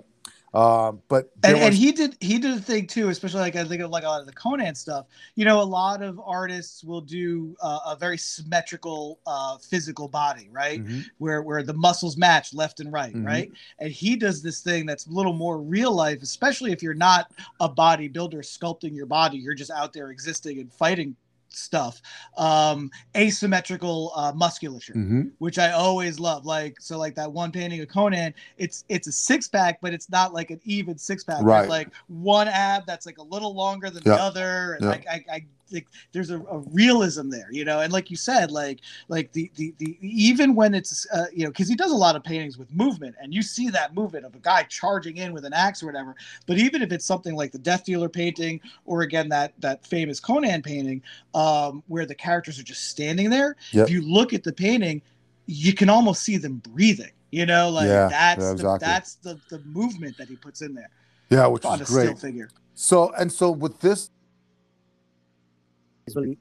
[0.55, 3.81] Um, but and, and he did he did a thing too, especially like I think
[3.81, 5.05] of like a lot of the Conan stuff.
[5.35, 10.47] You know, a lot of artists will do uh, a very symmetrical uh, physical body,
[10.51, 10.81] right?
[10.83, 11.05] Mhm.
[11.17, 13.25] Where where the muscles match left and right, Mhm.
[13.25, 13.51] right?
[13.79, 17.31] And he does this thing that's a little more real life, especially if you're not
[17.59, 21.17] a bodybuilder sculpting your body, you're just out there existing and fighting
[21.55, 22.01] stuff.
[22.37, 25.31] Um, asymmetrical uh, musculature Mhm.
[25.39, 26.45] which I always love.
[26.45, 30.09] Like so, like that one painting of Conan, it's it's a six pack, but it's
[30.09, 31.43] not like an even six pack.
[31.43, 31.69] Right.
[31.69, 34.15] Like one ab that's like a little longer than Yeah.
[34.15, 34.89] the other, and Yeah.
[34.89, 37.79] like I, I think there's a, a realism there, you know.
[37.81, 41.49] And like you said, like like the the, the even when it's uh, you know
[41.51, 44.35] because he does a lot of paintings with movement, and you see that movement of
[44.35, 46.15] a guy charging in with an axe or whatever.
[46.45, 50.19] But even if it's something like the Death Dealer painting, or again that that famous
[50.19, 51.01] Conan painting,
[51.33, 53.87] um, where the characters are just standing there, Yep.
[53.87, 55.01] if you look at the painting,
[55.45, 57.11] you can almost see them breathing.
[57.31, 60.73] You know, like Yeah, that's yeah, the, that's the the movement that he puts in
[60.73, 60.89] there
[61.29, 62.19] yeah, which on a is still great.
[62.19, 62.49] figure.
[62.75, 64.09] So and so with this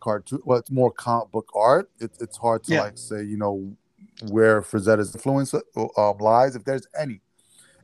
[0.01, 1.91] cartoon, well, it's more comic book art.
[1.99, 2.83] It's it's hard to Yeah.
[2.83, 3.73] like say, you know,
[4.29, 5.61] where Frazetta's influence uh,
[5.97, 7.21] um, lies, if there's any.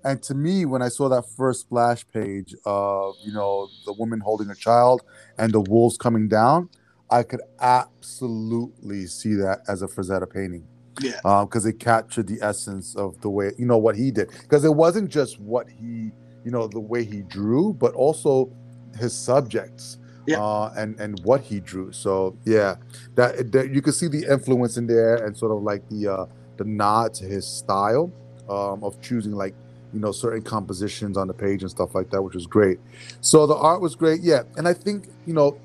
[0.03, 4.21] And to me, when I saw that first splash page of you know the woman
[4.21, 5.03] holding a child
[5.39, 6.71] and the wolves coming down,
[7.11, 10.67] I could absolutely see that as a Frazetta painting
[11.01, 11.21] Yeah.
[11.45, 14.75] because it captured the essence of the way you know what he did because it
[14.75, 16.13] wasn't just what he
[16.45, 18.51] you know the way he drew but also
[18.99, 19.99] his subjects
[20.31, 20.41] Yeah.
[20.41, 21.93] uh, and and what he drew.
[21.93, 22.77] So yeah
[23.17, 26.27] that, that you could see the influence in there and sort of like the uh
[26.57, 28.13] the nod to his style
[28.49, 29.55] um, of choosing like
[29.93, 32.79] you know certain compositions on the page and stuff like that which was great.
[33.21, 34.43] So the art was great yeah.
[34.57, 35.59] And i think you know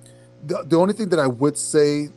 [0.44, 2.10] the, the only thing that i would say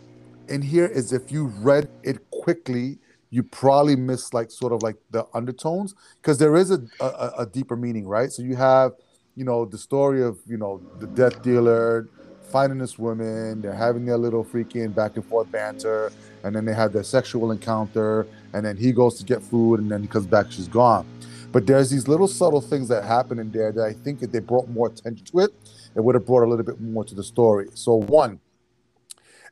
[0.48, 2.98] in here is if you read it quickly
[3.30, 7.46] you probably miss like sort of like the undertones because there is a, a a
[7.46, 8.30] deeper meaning right?
[8.32, 8.92] So you have
[9.36, 12.08] you know the story of you know the death dealer
[12.50, 16.10] finding this woman they're having their little freaking back and forth banter
[16.44, 19.90] and then they have their sexual encounter and then he goes to get food and
[19.90, 21.06] then he comes back she's gone
[21.52, 24.38] but there's these little subtle things that happen in there that i think if they
[24.40, 25.50] brought more attention to it
[25.94, 28.40] it would have brought a little bit more to the story so one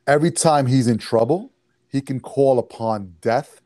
[0.05, 1.51] every time he's in trouble
[1.89, 3.61] he can call upon death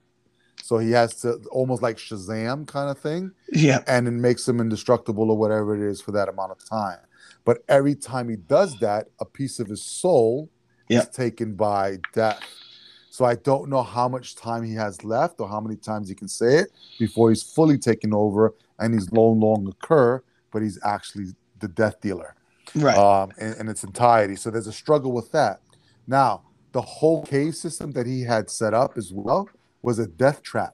[0.63, 3.83] so he has to almost like shazam kind of thing Yeah.
[3.87, 6.99] and it makes him indestructible or whatever it is for that amount of time.
[7.45, 10.49] But every time he does that, a piece of his soul
[10.89, 11.03] Yep.
[11.03, 12.41] is taken by death.
[13.11, 16.15] So I don't know how much time he has left or how many times he
[16.15, 20.79] can say it before he's fully taken over and he's no longer Kerr, but he's
[20.83, 21.27] actually
[21.59, 22.35] the death dealer
[22.75, 22.97] Right.
[22.97, 24.35] um, in, in its entirety.
[24.35, 25.61] So there's a struggle with that.
[26.07, 29.47] Now, the whole cave system that he had set up as well
[29.81, 30.73] was a death trap.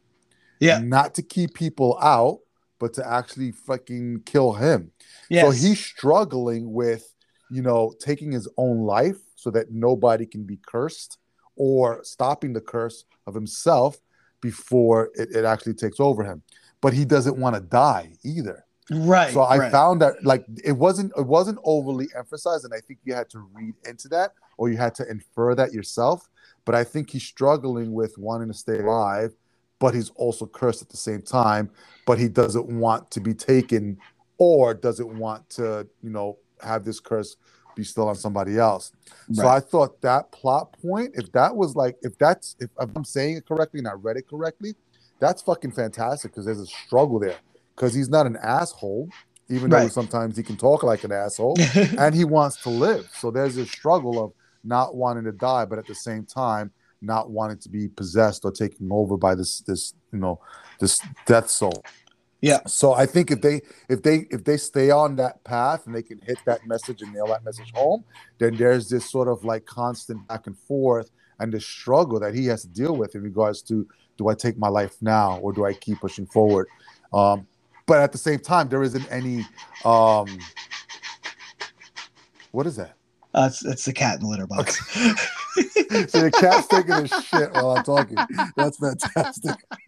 [0.60, 0.80] Yeah.
[0.80, 2.40] Not to keep people out,
[2.80, 4.92] but to actually fucking kill him.
[5.30, 5.46] Yes.
[5.46, 7.14] So he's struggling with,
[7.50, 11.18] you know, taking his own life so that nobody can be cursed
[11.56, 13.98] or stopping the curse of himself
[14.42, 16.42] before it, it actually takes over him.
[16.82, 18.66] But he doesn't want to die either.
[18.90, 19.34] right.
[19.34, 19.72] So I right.
[19.72, 23.40] found that like it wasn't it wasn't overly emphasized, and I think you had to
[23.54, 26.30] read into that or you had to infer that yourself.
[26.66, 29.34] But I think he's struggling with wanting to stay alive,
[29.80, 31.70] but he's also cursed at the same time.
[32.06, 33.98] But he doesn't want to be taken
[34.38, 37.38] or does it want to, you know, have this curse
[37.76, 38.92] be still on somebody else?
[39.32, 43.38] So I thought that plot point, if that was like, if that's, if, I'm saying
[43.38, 44.76] it correctly and I read it correctly,
[45.20, 47.38] that's fucking fantastic because there's a struggle there
[47.76, 49.10] because he's not an asshole,
[49.50, 51.58] even though sometimes he can talk like an asshole
[51.98, 53.10] and he wants to live.
[53.14, 56.72] So there's a struggle of not wanting to die, but at the same time,
[57.02, 60.40] not wanting to be possessed or taken over by this this you know
[60.80, 61.84] this death soul.
[62.42, 62.60] Yeah.
[62.68, 66.04] So I think if they if they if they stay on that path and they
[66.04, 68.04] can hit that message and nail that message home,
[68.38, 72.46] then there's this sort of like constant back and forth and the struggle that he
[72.48, 75.66] has to deal with in regards to do I take my life now or do
[75.66, 76.68] I keep pushing forward?
[77.14, 77.48] Um,
[77.86, 79.46] but at the same time, there isn't any
[79.84, 80.28] um
[82.52, 82.94] what is that?
[83.34, 84.80] Uh, it's, it's the cat in the litter box.
[85.90, 88.18] so the cat's taking a shit while I'm talking.
[88.56, 89.56] That's fantastic.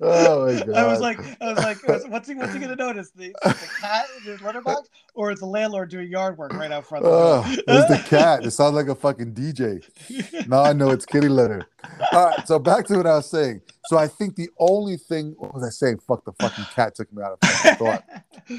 [0.00, 0.70] oh my god!
[0.70, 3.10] I was like, I was like, what's he, what's he gonna notice?
[3.10, 6.70] The, the cat in his litter box, or it's the landlord doing yard work right
[6.70, 8.44] out front of oh, it's the cat.
[8.44, 9.82] It sounds like a fucking DJ.
[10.48, 11.66] Now I know it's kitty litter.
[12.12, 13.62] All right, so back to what I was saying.
[13.86, 15.98] So I think the only thing, what was I saying?
[16.06, 18.04] Fuck the fucking cat took me out of thought.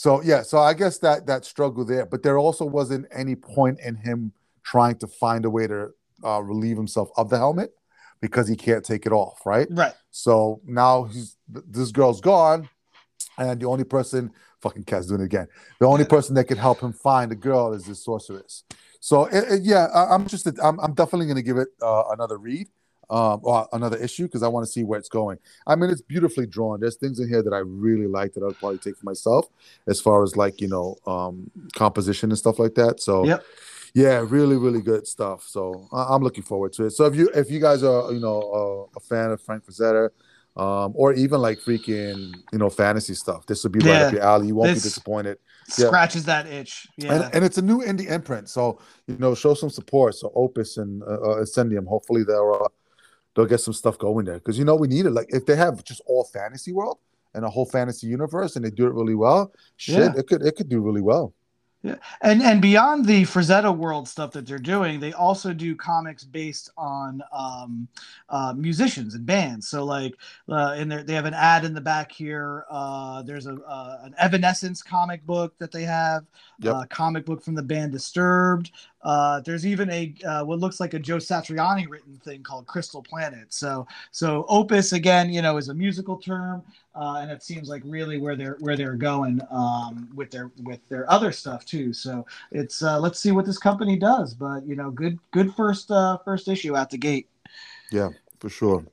[0.00, 3.80] So yeah, so I guess that that struggle there, but there also wasn't any point
[3.80, 5.90] in him trying to find a way to
[6.24, 7.72] uh, relieve himself of the helmet
[8.20, 9.68] because he can't take it off, right?
[9.70, 9.94] right.
[10.10, 12.68] So now he's th- this girl's gone,
[13.38, 15.48] and the only person fucking cat's doing it again.
[15.78, 18.64] The only person that could help him find the girl is this sorceress.
[19.00, 20.58] So it, it- yeah, I, I'm interested.
[20.60, 22.68] I'm, I'm definitely going to give it uh, another read,
[23.08, 25.38] um, or another issue because I want to see where it's going.
[25.66, 26.80] I mean, it's beautifully drawn.
[26.80, 29.46] There's things in here that I really like that I'll probably take for myself,
[29.88, 33.00] as far as like you know um, composition and stuff like that.
[33.00, 33.44] So Yep.
[33.94, 35.44] Yeah, really, really good stuff.
[35.46, 36.90] So I- I'm looking forward to it.
[36.90, 38.40] So if you if you guys are you know
[38.92, 40.10] uh, a fan of Frank Frazetta,
[40.56, 44.12] um, or even like freaking you know fantasy stuff, this would be right Yeah, up
[44.12, 44.46] your alley.
[44.48, 45.38] You won't this- be disappointed.
[45.78, 45.86] Yeah.
[45.86, 46.88] Scratches that itch.
[46.96, 47.14] Yeah.
[47.14, 50.14] And, and it's a new indie imprint, so you know show some support.
[50.16, 52.68] So Opus and uh, uh, Ascendium, hopefully they'll uh,
[53.36, 55.10] they'll get some stuff going there because you know we need it.
[55.10, 56.98] Like if they have just all fantasy world
[57.34, 60.12] and a whole fantasy universe and they do it really well, shit, Yeah.
[60.16, 61.32] it could it could do really well.
[61.82, 66.70] And and beyond the Frazetta World stuff that they're doing, they also do comics based
[66.76, 67.88] on um,
[68.28, 69.68] uh, musicians and bands.
[69.68, 70.14] So like,
[70.48, 72.64] uh, in there they have an ad in the back here.
[72.70, 76.26] Uh, there's a uh, an Evanescence comic book that they have.
[76.60, 76.90] Yep.
[76.90, 78.72] Comic book from the band Disturbed.
[79.02, 83.02] Uh, there's even a uh, what looks like a Joe Satriani written thing called Crystal
[83.02, 83.52] Planet.
[83.52, 86.62] So so Opus again, you know, is a musical term,
[86.94, 90.86] uh, and it seems like really where they're where they're going um, with their with
[90.88, 91.92] their other stuff too.
[91.92, 94.34] So it's uh, let's see what this company does.
[94.34, 97.28] But you know, good good first uh, first issue out the gate.
[97.90, 98.84] Yeah, for sure.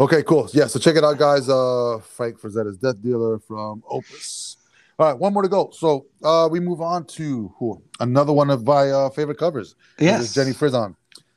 [0.00, 0.48] Okay, cool.
[0.52, 1.48] Yeah, so check it out, guys.
[1.48, 4.57] Uh Frank Frazetta's Death Dealer from Opus.
[4.98, 5.70] All right, one more to go.
[5.72, 7.80] So uh we move on to who?
[8.00, 9.76] another one of my uh, favorite covers.
[9.96, 10.96] This Yes, is Jenny Frison.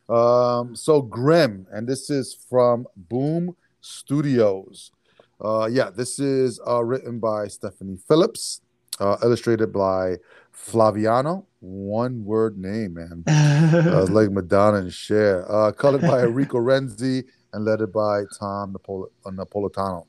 [0.10, 4.91] Um, so Grim, and this is from Boom Studios.
[5.39, 8.62] Uh, yeah, this is uh, written by Stephanie Phillips,
[9.00, 10.17] uh, illustrated by
[10.54, 11.45] Flaviano.
[11.60, 13.24] One word name, man.
[13.82, 15.45] Uh, like Madonna and Cher.
[15.52, 20.06] Uh, colored by Enrico Renzi and lettered by Tom Napol- uh, Napolitano.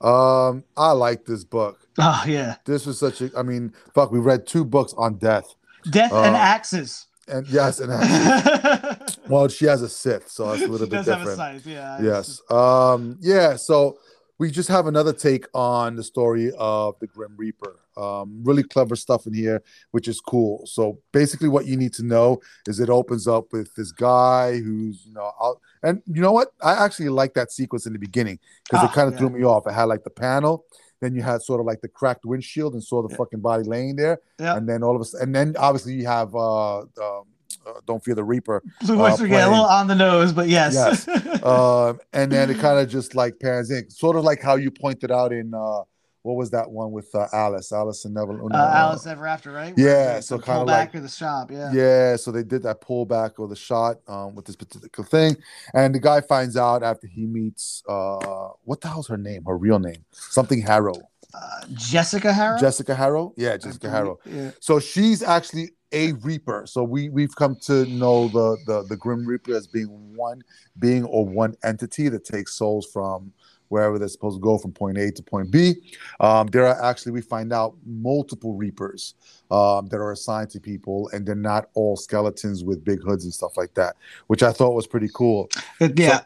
[0.00, 1.80] Um, I like this book.
[1.98, 3.30] oh yeah, This was such a.
[3.36, 4.12] I mean, fuck.
[4.12, 5.54] We read two books on death,
[5.90, 7.06] death and Uh, axes.
[7.26, 10.96] and yes, and actually, well, she has a Sith, so it's a little she bit
[10.98, 11.66] does have a different.
[11.66, 11.98] Yeah.
[12.00, 12.26] Yes.
[12.26, 13.98] just- Um, yeah, so
[14.38, 17.76] we just have another take on the story of the Grim Reaper.
[17.96, 20.64] Um, really clever stuff in here, which is cool.
[20.66, 25.04] So basically, what you need to know is it opens up with this guy who's,
[25.04, 26.52] you know, out, and you know what?
[26.62, 29.18] I actually like that sequence in the beginning because Ah, it kind of yeah.
[29.18, 29.66] threw me off.
[29.66, 30.64] It had like the panel,
[31.00, 33.16] then you had sort of like the cracked windshield and saw the Yeah.
[33.16, 34.56] fucking body laying there, Yeah.
[34.56, 37.24] and then all of a sudden, and then obviously you have uh, um,
[37.68, 40.74] uh Don't Fear the Reaper Blue uh, yeah, a little on the nose, but yes.
[40.74, 41.08] Yes.
[41.44, 44.70] um, and then it kind of just like pans in, sort of like how you
[44.70, 45.82] pointed out in uh,
[46.22, 49.72] what was that one with uh, Alice, Alice and Neville, uh, Alice Ever After, right?
[49.76, 51.50] Yeah, Where they- so kinda pullback like- of the shop.
[51.50, 51.70] Yeah.
[51.72, 52.16] yeah.
[52.16, 55.36] so they did that pullback or the shot um, with this particular thing,
[55.74, 59.56] and the guy finds out after he meets uh, what the hell's her name, her
[59.56, 60.94] real name, something Harrow,
[61.32, 62.58] Uh, Jessica Harrow.
[62.58, 64.18] Jessica Harrow, yeah, Jessica Harrow.
[64.26, 64.50] Yeah.
[64.60, 66.64] So she's actually a Reaper.
[66.66, 70.42] So we we've come to know the the the Grim Reaper as being one
[70.78, 73.32] being or one entity that takes souls from
[73.68, 75.74] wherever they're supposed to go from point A to point B.
[76.20, 79.14] Um, there are actually we find out multiple Reapers
[79.50, 83.32] um, that are assigned to people, and they're not all skeletons with big hoods and
[83.32, 83.96] stuff like that,
[84.28, 85.50] which I thought was pretty cool.
[85.80, 86.20] It- yeah.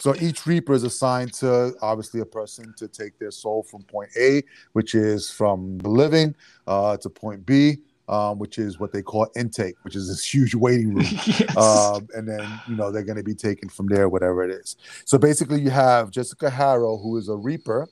[0.00, 4.08] So each Reaper is assigned to obviously a person to take their soul from point
[4.18, 4.42] A,
[4.72, 6.34] which is from the living,
[6.66, 7.76] uh, to point B,
[8.08, 11.06] um, which is what they call intake, which is this huge waiting room.
[11.26, 11.56] yes.
[11.56, 14.76] Um, and then, you know, they're going to be taken from there, whatever it is.
[15.04, 17.88] So basically, you have Jessica Harrow, who is a Reaper,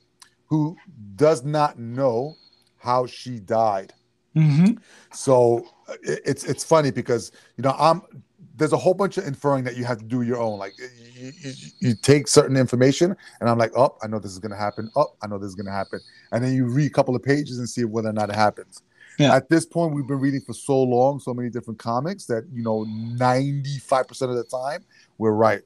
[0.46, 0.76] who
[1.16, 2.34] does not know
[2.78, 3.92] how she died.
[4.36, 4.78] Mhm.
[5.12, 8.02] So uh, it- it's it's funny because you know I'm
[8.56, 10.58] there's a whole bunch of inferring that you have to do your own.
[10.58, 14.38] Like you, you, you take certain information, and I'm like, oh, I know this is
[14.38, 14.88] gonna happen.
[14.96, 15.98] Oh, I know this is gonna happen,
[16.30, 18.82] and then you read a couple of pages and see whether or not it happens.
[19.20, 19.34] Yeah.
[19.34, 22.62] At this point, we've been reading for so long, so many different comics that you
[22.62, 24.84] know, 95 percent of the time
[25.18, 25.62] we're right.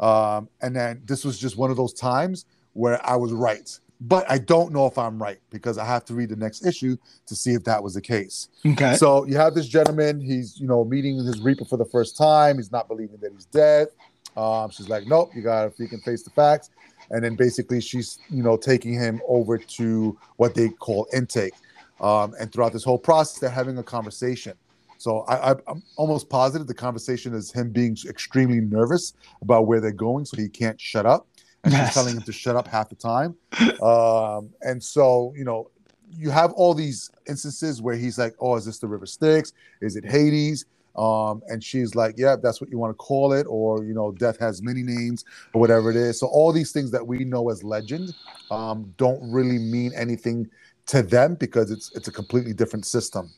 [0.00, 4.28] Um, and then this was just one of those times where I was right, but
[4.28, 6.96] I don't know if I'm right because I have to read the next issue
[7.26, 8.48] to see if that was the case.
[8.66, 8.96] Okay.
[8.96, 10.20] So you have this gentleman.
[10.20, 12.56] He's you know meeting his reaper for the first time.
[12.56, 13.88] He's not believing that he's dead.
[14.36, 16.70] Um, she's like, nope, you gotta freaking face the facts.
[17.10, 21.54] And then basically she's you know taking him over to what they call intake.
[22.00, 24.54] Um, and throughout this whole process, they're having a conversation.
[24.98, 29.80] So I, I, I'm almost positive the conversation is him being extremely nervous about where
[29.80, 31.26] they're going, so he can't shut up.
[31.64, 31.78] And Yes.
[31.78, 33.36] she's telling him to shut up half the time.
[33.82, 35.70] Um, and so you know
[36.10, 39.52] you have all these instances where he's like, "Oh, is this the River Styx?
[39.80, 40.64] Is it Hades?"
[40.96, 44.12] Um, and she's like, "Yeah, that's what you want to call it," or you know,
[44.12, 46.20] death has many names, or whatever it is.
[46.20, 48.14] So all these things that we know as legend
[48.50, 50.48] um, don't really mean anything
[50.86, 53.32] to them because it's it's a completely different system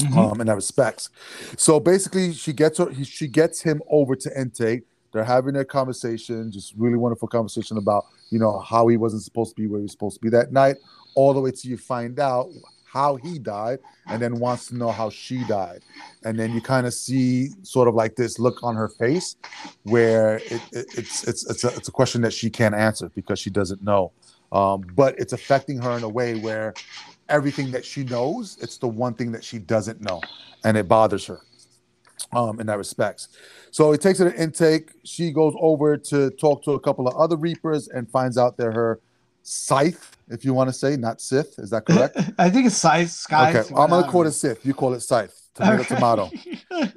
[0.00, 0.16] Mhm.
[0.16, 1.10] um, in that respects.
[1.56, 4.84] So basically, she gets her, he, she gets him over to intake.
[5.12, 9.56] They're having a conversation, just really wonderful conversation about you know how he wasn't supposed
[9.56, 10.76] to be where he was supposed to be that night,
[11.16, 12.48] all the way till you find out
[12.84, 15.82] how he died, and then wants to know how she died,
[16.24, 19.34] and then you kind of see sort of like this look on her face,
[19.82, 23.38] where it, it, it's it's it's a, it's a question that she can't answer because
[23.40, 24.12] she doesn't know,
[24.52, 26.74] um, but it's affecting her in a way where
[27.28, 30.20] everything that she knows, it's the one thing that she doesn't know,
[30.64, 31.40] and it bothers her
[32.32, 33.28] um, in that respects.
[33.70, 34.90] So he takes her to intake.
[35.04, 38.72] She goes over to talk to a couple of other Reapers and finds out they're
[38.72, 39.00] her
[39.42, 41.58] Scythe, if you want to say, not Sith.
[41.58, 42.18] Is that correct?
[42.38, 43.10] I think it's scythe.
[43.10, 43.56] sky.
[43.56, 44.64] okay, I'm gonna call it Sith.
[44.66, 45.34] You call it Scythe.
[45.54, 46.30] Tomato, tomato.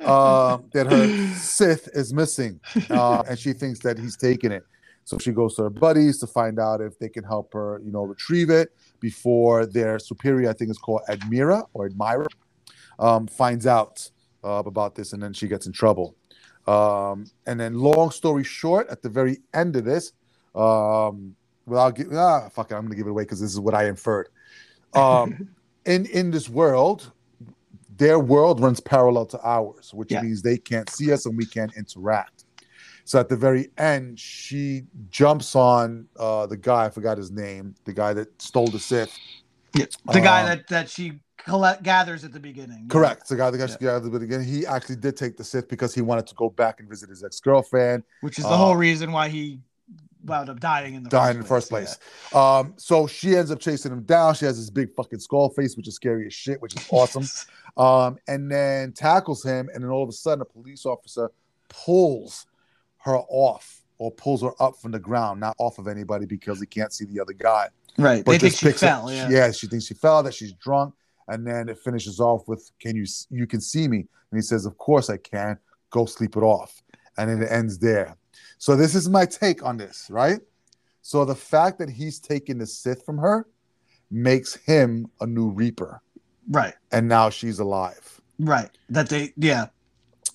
[0.01, 4.63] Um, that her Sith is missing, uh, and she thinks that he's taking it.
[5.03, 7.91] So she goes to her buddies to find out if they can help her, you
[7.91, 12.27] know, retrieve it before their superior, I think it's called Admira or Admira,
[12.99, 14.09] um, finds out
[14.43, 16.15] uh, about this, and then she gets in trouble.
[16.67, 20.13] Um, and then, long story short, at the very end of this,
[20.53, 21.35] um,
[21.65, 23.87] without gi- ah, fuck it, I'm gonna give it away because this is what I
[23.87, 24.29] inferred.
[24.93, 25.49] Um,
[25.85, 27.11] in in this world,
[27.97, 30.21] their world runs parallel to ours, which Yeah.
[30.21, 32.40] means they can't see us and we can't interact.
[33.05, 36.85] So at the very end, she jumps on uh, the guy.
[36.85, 37.75] I forgot his name.
[37.85, 39.17] The guy that stole the Sith.
[39.75, 42.81] Yeah, the guy Um, that that she collect, gathers at the beginning.
[42.87, 42.91] Yeah.
[42.93, 43.27] Correct.
[43.29, 43.49] The guy.
[43.51, 43.95] that she guy.
[43.95, 44.47] at the beginning.
[44.47, 47.23] he actually did take the Sith because he wanted to go back and visit his
[47.23, 48.03] ex girlfriend.
[48.21, 49.59] Which is the Uh, whole reason why he
[50.23, 51.97] wound up dying in the Dying first in the first place.
[52.29, 52.35] place.
[52.35, 54.35] Um, so she ends up chasing him down.
[54.35, 57.25] She has this big fucking skull face, which is scary as shit, which is awesome.
[57.75, 61.31] um, and then tackles him, and then all of a sudden, a police officer
[61.69, 62.45] pulls
[63.03, 66.65] her off or pulls her up from the ground, not off of anybody because he
[66.65, 67.67] can't see the other guy.
[67.97, 68.23] Right.
[68.25, 69.11] But they think just she picks up- fell.
[69.11, 69.51] Yeah.
[69.51, 70.93] she thinks she fell, that she's drunk,
[71.27, 73.97] and then it finishes off with, "Can you you can see me?"
[74.31, 75.57] And he says, "Of course I can.
[75.91, 76.81] Go sleep it off."
[77.17, 78.15] And it ends there.
[78.57, 80.39] So this is my take on this, right?
[81.01, 83.47] So the fact that he's taking the Sith from her
[84.09, 86.01] makes him a new Reaper,
[86.49, 86.73] Right.
[86.91, 88.69] and now she's alive, Right.
[88.89, 89.33] That they.
[89.35, 89.67] Yeah.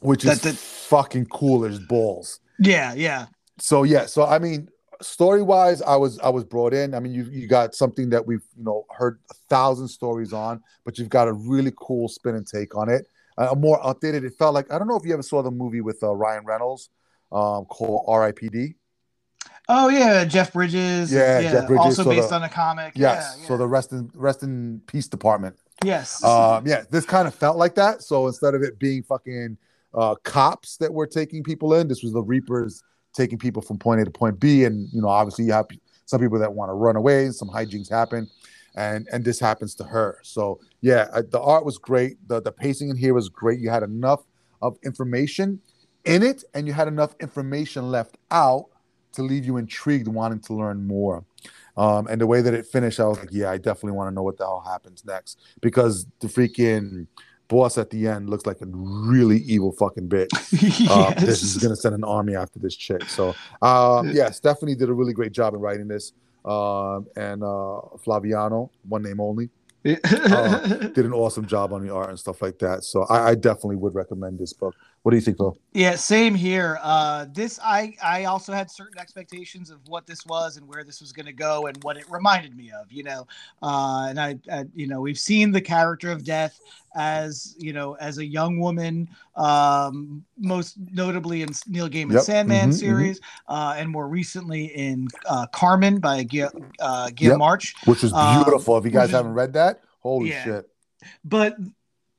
[0.00, 2.40] which is That- that- fucking cool as balls.
[2.58, 2.94] Yeah.
[2.94, 3.26] Yeah.
[3.58, 4.68] so yeah so i mean
[5.02, 8.26] story wise i was i was brought in i mean you you got something that
[8.26, 12.34] we've you know heard a thousand stories on but you've got a really cool spin
[12.34, 13.06] and take on it
[13.38, 15.80] uh, more updated it felt like i don't know if you ever saw the movie
[15.82, 16.88] with uh, ryan reynolds
[17.32, 18.74] um called R.I.P.D.
[19.68, 21.12] Oh yeah, Jeff Bridges.
[21.12, 22.92] Yeah, Jeff Bridges, Also so based the- on a comic.
[22.94, 23.48] yes Yeah, yeah.
[23.48, 26.22] so the rest in rest in peace department yes.
[26.22, 29.58] um yeah this kind of felt like that so instead of it being fucking
[29.96, 31.88] uh cops that were taking people in.
[31.88, 32.82] This was the reapers
[33.14, 34.64] taking people from point a to point b.
[34.64, 35.66] And you know obviously you have
[36.04, 38.28] some people that want to run away some hijinks happen.
[38.76, 40.18] And and this happens to her.
[40.22, 42.16] So yeah the art was great.
[42.28, 43.58] The the pacing in here was great.
[43.60, 44.24] You had enough
[44.62, 45.60] of information
[46.04, 48.66] in it and you had enough information left out
[49.16, 51.24] to leave you intrigued wanting to learn more.
[51.76, 54.14] Um, and the way that it finished, I was like, yeah, I definitely want to
[54.14, 55.40] know what the hell happens next.
[55.60, 57.06] Because the freaking
[57.48, 60.30] boss at the end looks like a really evil fucking bitch.
[60.88, 63.02] Uh, this is gonna send an army after this chick.
[63.08, 66.12] So um, yeah, Stephanie did a really great job in writing this.
[66.44, 69.50] Um, and uh, Flaviano, one name only,
[69.84, 70.58] uh,
[70.94, 72.84] did an awesome job on the art and stuff like that.
[72.84, 74.74] So I, I definitely would recommend this book.
[75.06, 75.56] What do you think, Phil?
[75.72, 76.80] Yeah, same here.
[76.82, 81.00] Uh, this I I also had certain expectations of what this was and where this
[81.00, 82.90] was going to go and what it reminded me of.
[82.90, 83.26] You know,
[83.62, 86.58] uh, and I, I, you know we've seen the character of death
[86.96, 92.22] as you know as a young woman, um, most notably in Neil Gaiman's Yep.
[92.24, 96.48] Sandman Mhm, series, uh, and more recently in uh, Carmen by Guy,
[96.80, 97.38] uh, Guillaume Yep.
[97.38, 97.74] March.
[97.86, 98.76] Which was Um, beautiful.
[98.76, 100.42] if you guys is- haven't read that, holy Yeah.
[100.42, 100.70] shit.
[101.24, 101.56] but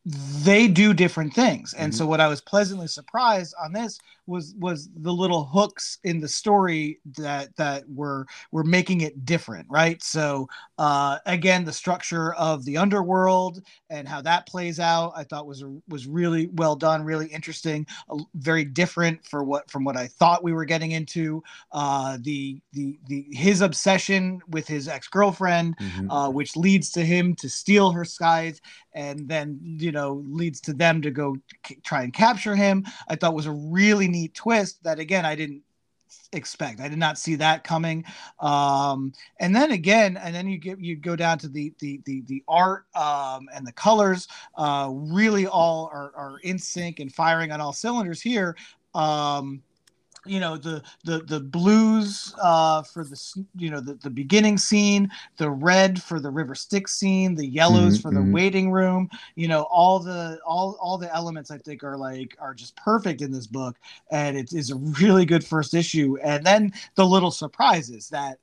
[0.10, 1.98] they do different things and Mhm.
[1.98, 6.28] so what i was pleasantly surprised on this was was the little hooks in the
[6.28, 10.48] story that that were were making it different right so
[10.78, 15.64] uh again the structure of the underworld and how that plays out i thought was
[15.88, 20.44] was really well done really interesting uh, very different for what from what i thought
[20.44, 26.08] we were getting into uh the the the his obsession with his ex-girlfriend Mhm.
[26.10, 28.60] uh, which leads to him to steal her scythe
[28.94, 33.16] and then you know leads to them to go c- try and capture him i
[33.16, 35.62] thought was a really neat twist that again i didn't
[36.34, 36.80] expect.
[36.80, 38.06] I did not see that coming.
[38.40, 42.22] Um and then again and then you get you go down to the the the,
[42.28, 47.52] the art um and the colors uh really all are, are in sync and firing
[47.52, 48.56] on all cylinders here.
[48.94, 49.62] Um
[50.28, 53.16] you know the the the blues uh for the
[53.58, 57.98] you know the, the beginning scene the red for the river styx scene the yellows
[57.98, 58.32] Mhm, for the mhm.
[58.32, 62.54] waiting room you know all the all all the elements i think are like are
[62.54, 63.78] just perfect in this book
[64.12, 68.38] and it is a really good first issue and then the little surprises that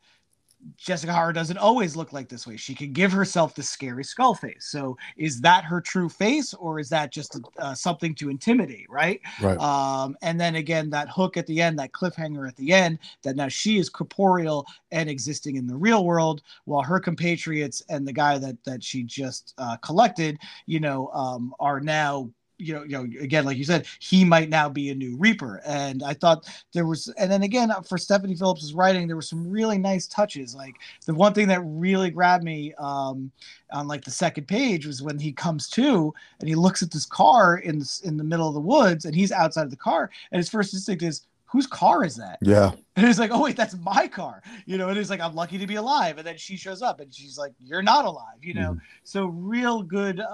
[0.76, 2.56] Jessica Harrow doesn't always look like this way.
[2.56, 4.66] She can give herself the scary skull face.
[4.70, 8.86] So is that her true face, or is that just uh, something to intimidate?
[8.88, 9.20] Right.
[9.40, 9.58] Right.
[9.58, 13.36] Um, and then again, that hook at the end, that cliffhanger at the end, that
[13.36, 18.12] now she is corporeal and existing in the real world, while her compatriots and the
[18.12, 22.30] guy that that she just uh, collected, you know, um, are now.
[22.58, 25.60] You know, you know, again, like you said, he might now be a new Reaper,
[25.66, 29.50] and I thought there was, and then again for Stephanie Phillips's writing, there were some
[29.50, 30.54] really nice touches.
[30.54, 33.32] Like the one thing that really grabbed me um,
[33.72, 37.06] on like the second page was when he comes to and he looks at this
[37.06, 40.38] car in in the middle of the woods, and he's outside of the car, and
[40.38, 42.72] his first instinct is, "Whose car is that?" Yeah.
[42.96, 44.88] And he's like, "Oh wait, that's my car," you know.
[44.88, 47.36] And he's like, "I'm lucky to be alive." And then she shows up, and she's
[47.36, 48.78] like, "You're not alive," you know.
[49.02, 50.24] So real good uh,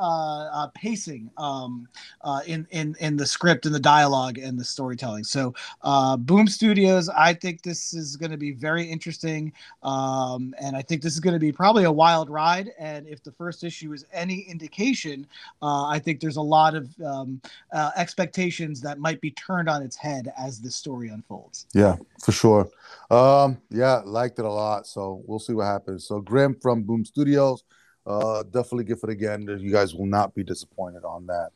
[0.52, 1.88] uh, pacing um,
[2.20, 5.24] uh, in in in the script and the dialogue and the storytelling.
[5.24, 10.76] So uh, Boom Studios, I think this is going to be very interesting, um, and
[10.76, 12.72] I think this is going to be probably a wild ride.
[12.78, 15.26] And if the first issue is any indication,
[15.62, 17.40] uh, I think there's a lot of um,
[17.72, 21.66] uh, expectations that might be turned on its head as the story unfolds.
[21.72, 22.49] Yeah, for sure.
[23.10, 24.86] Um, yeah, liked it a lot.
[24.86, 26.06] So we'll see what happens.
[26.06, 27.64] So Grim from Boom Studios,
[28.06, 29.46] uh, definitely give it again.
[29.60, 31.50] You guys will not be disappointed on that.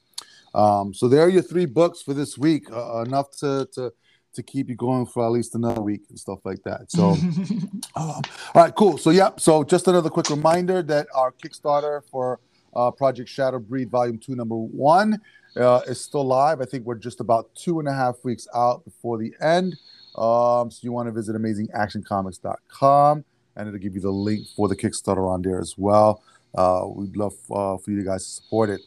[0.59, 2.70] Um, so there are your three books for this week.
[2.70, 3.92] Uh, enough to to
[4.34, 6.90] to keep you going for at least another week and stuff like that.
[6.90, 7.11] So
[7.97, 8.22] um, all
[8.55, 8.99] right, cool.
[8.99, 12.40] So yeah, so just another quick reminder that our Kickstarter for
[12.74, 15.20] uh, Project Shadow Breed Volume Two, Number One,
[15.57, 16.61] uh, is still live.
[16.61, 19.76] I think we're just about two and a half weeks out before the end.
[20.16, 23.24] Um, so you want to visit amazingactioncomics.com
[23.56, 26.22] and it'll give you the link for the Kickstarter on there as well.
[26.54, 28.80] Uh, we'd love uh, for you guys to support it.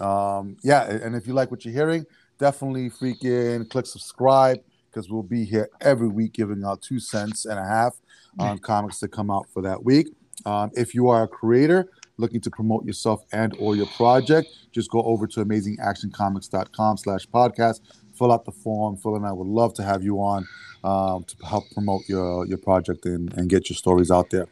[0.00, 2.06] Um, yeah, and if you like what you're hearing,
[2.38, 4.58] definitely freaking click subscribe
[4.90, 7.94] because we'll be here every week giving out two cents and a half
[8.38, 10.08] on comics that come out for that week.
[10.46, 14.90] Um, if you are a creator looking to promote yourself and or your project, just
[14.90, 17.80] go over to amazingactioncomics.com slash podcast,
[18.20, 18.98] fill out the form.
[18.98, 20.46] Phil and I would love to have you on
[20.84, 24.46] um, to help promote your, your project and, and get your stories out there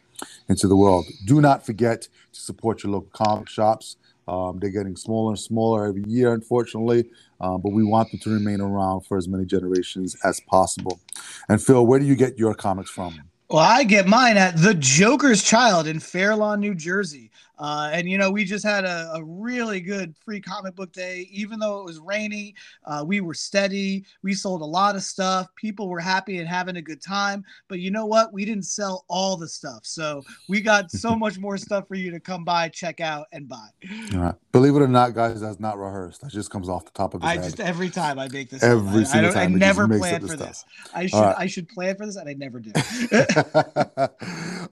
[0.48, 1.04] into the world.
[1.26, 3.96] Do not forget to support your local comic shops.
[4.26, 7.10] Um, they're getting smaller and smaller every year, unfortunately,
[7.40, 11.00] uh, but we want them to remain around for as many generations as possible.
[11.48, 13.20] And Phil, where do you get your comics from?
[13.50, 17.30] Well, I get mine at The Joker's Child in Fair Lawn, New Jersey.
[17.58, 21.28] Uh, and, you know, we just had a, a, really good free comic book day.
[21.30, 22.54] Even though it was rainy,
[22.84, 24.04] uh, we were steady.
[24.22, 25.48] We sold a lot of stuff.
[25.56, 27.44] People were happy and having a good time.
[27.66, 28.32] But you know what?
[28.32, 29.80] We didn't sell all the stuff.
[29.82, 33.48] So we got so much more stuff for you to come by, check out, and
[33.48, 33.68] buy.
[34.14, 34.34] All right.
[34.52, 36.20] Believe it or not, guys, that's not rehearsed.
[36.20, 37.44] That just comes off the top of his I head.
[37.44, 38.62] just every time I make this.
[38.62, 39.54] Every I, single I, time.
[39.54, 40.58] I never planned for the this.
[40.58, 40.92] stuff.
[40.94, 41.34] I should right.
[41.38, 42.70] I should plan for this, and I never do.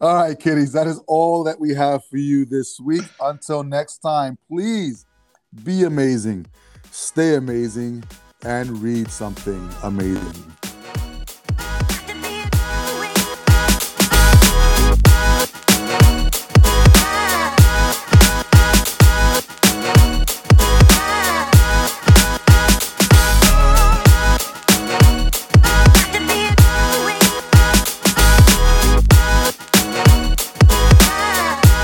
[0.00, 2.44] all right, kiddies, that is all that we have for you
[2.80, 3.04] week.
[3.20, 5.06] Until next time, please
[5.64, 6.46] be amazing,
[6.90, 8.04] stay amazing,
[8.44, 10.65] and read something amazing.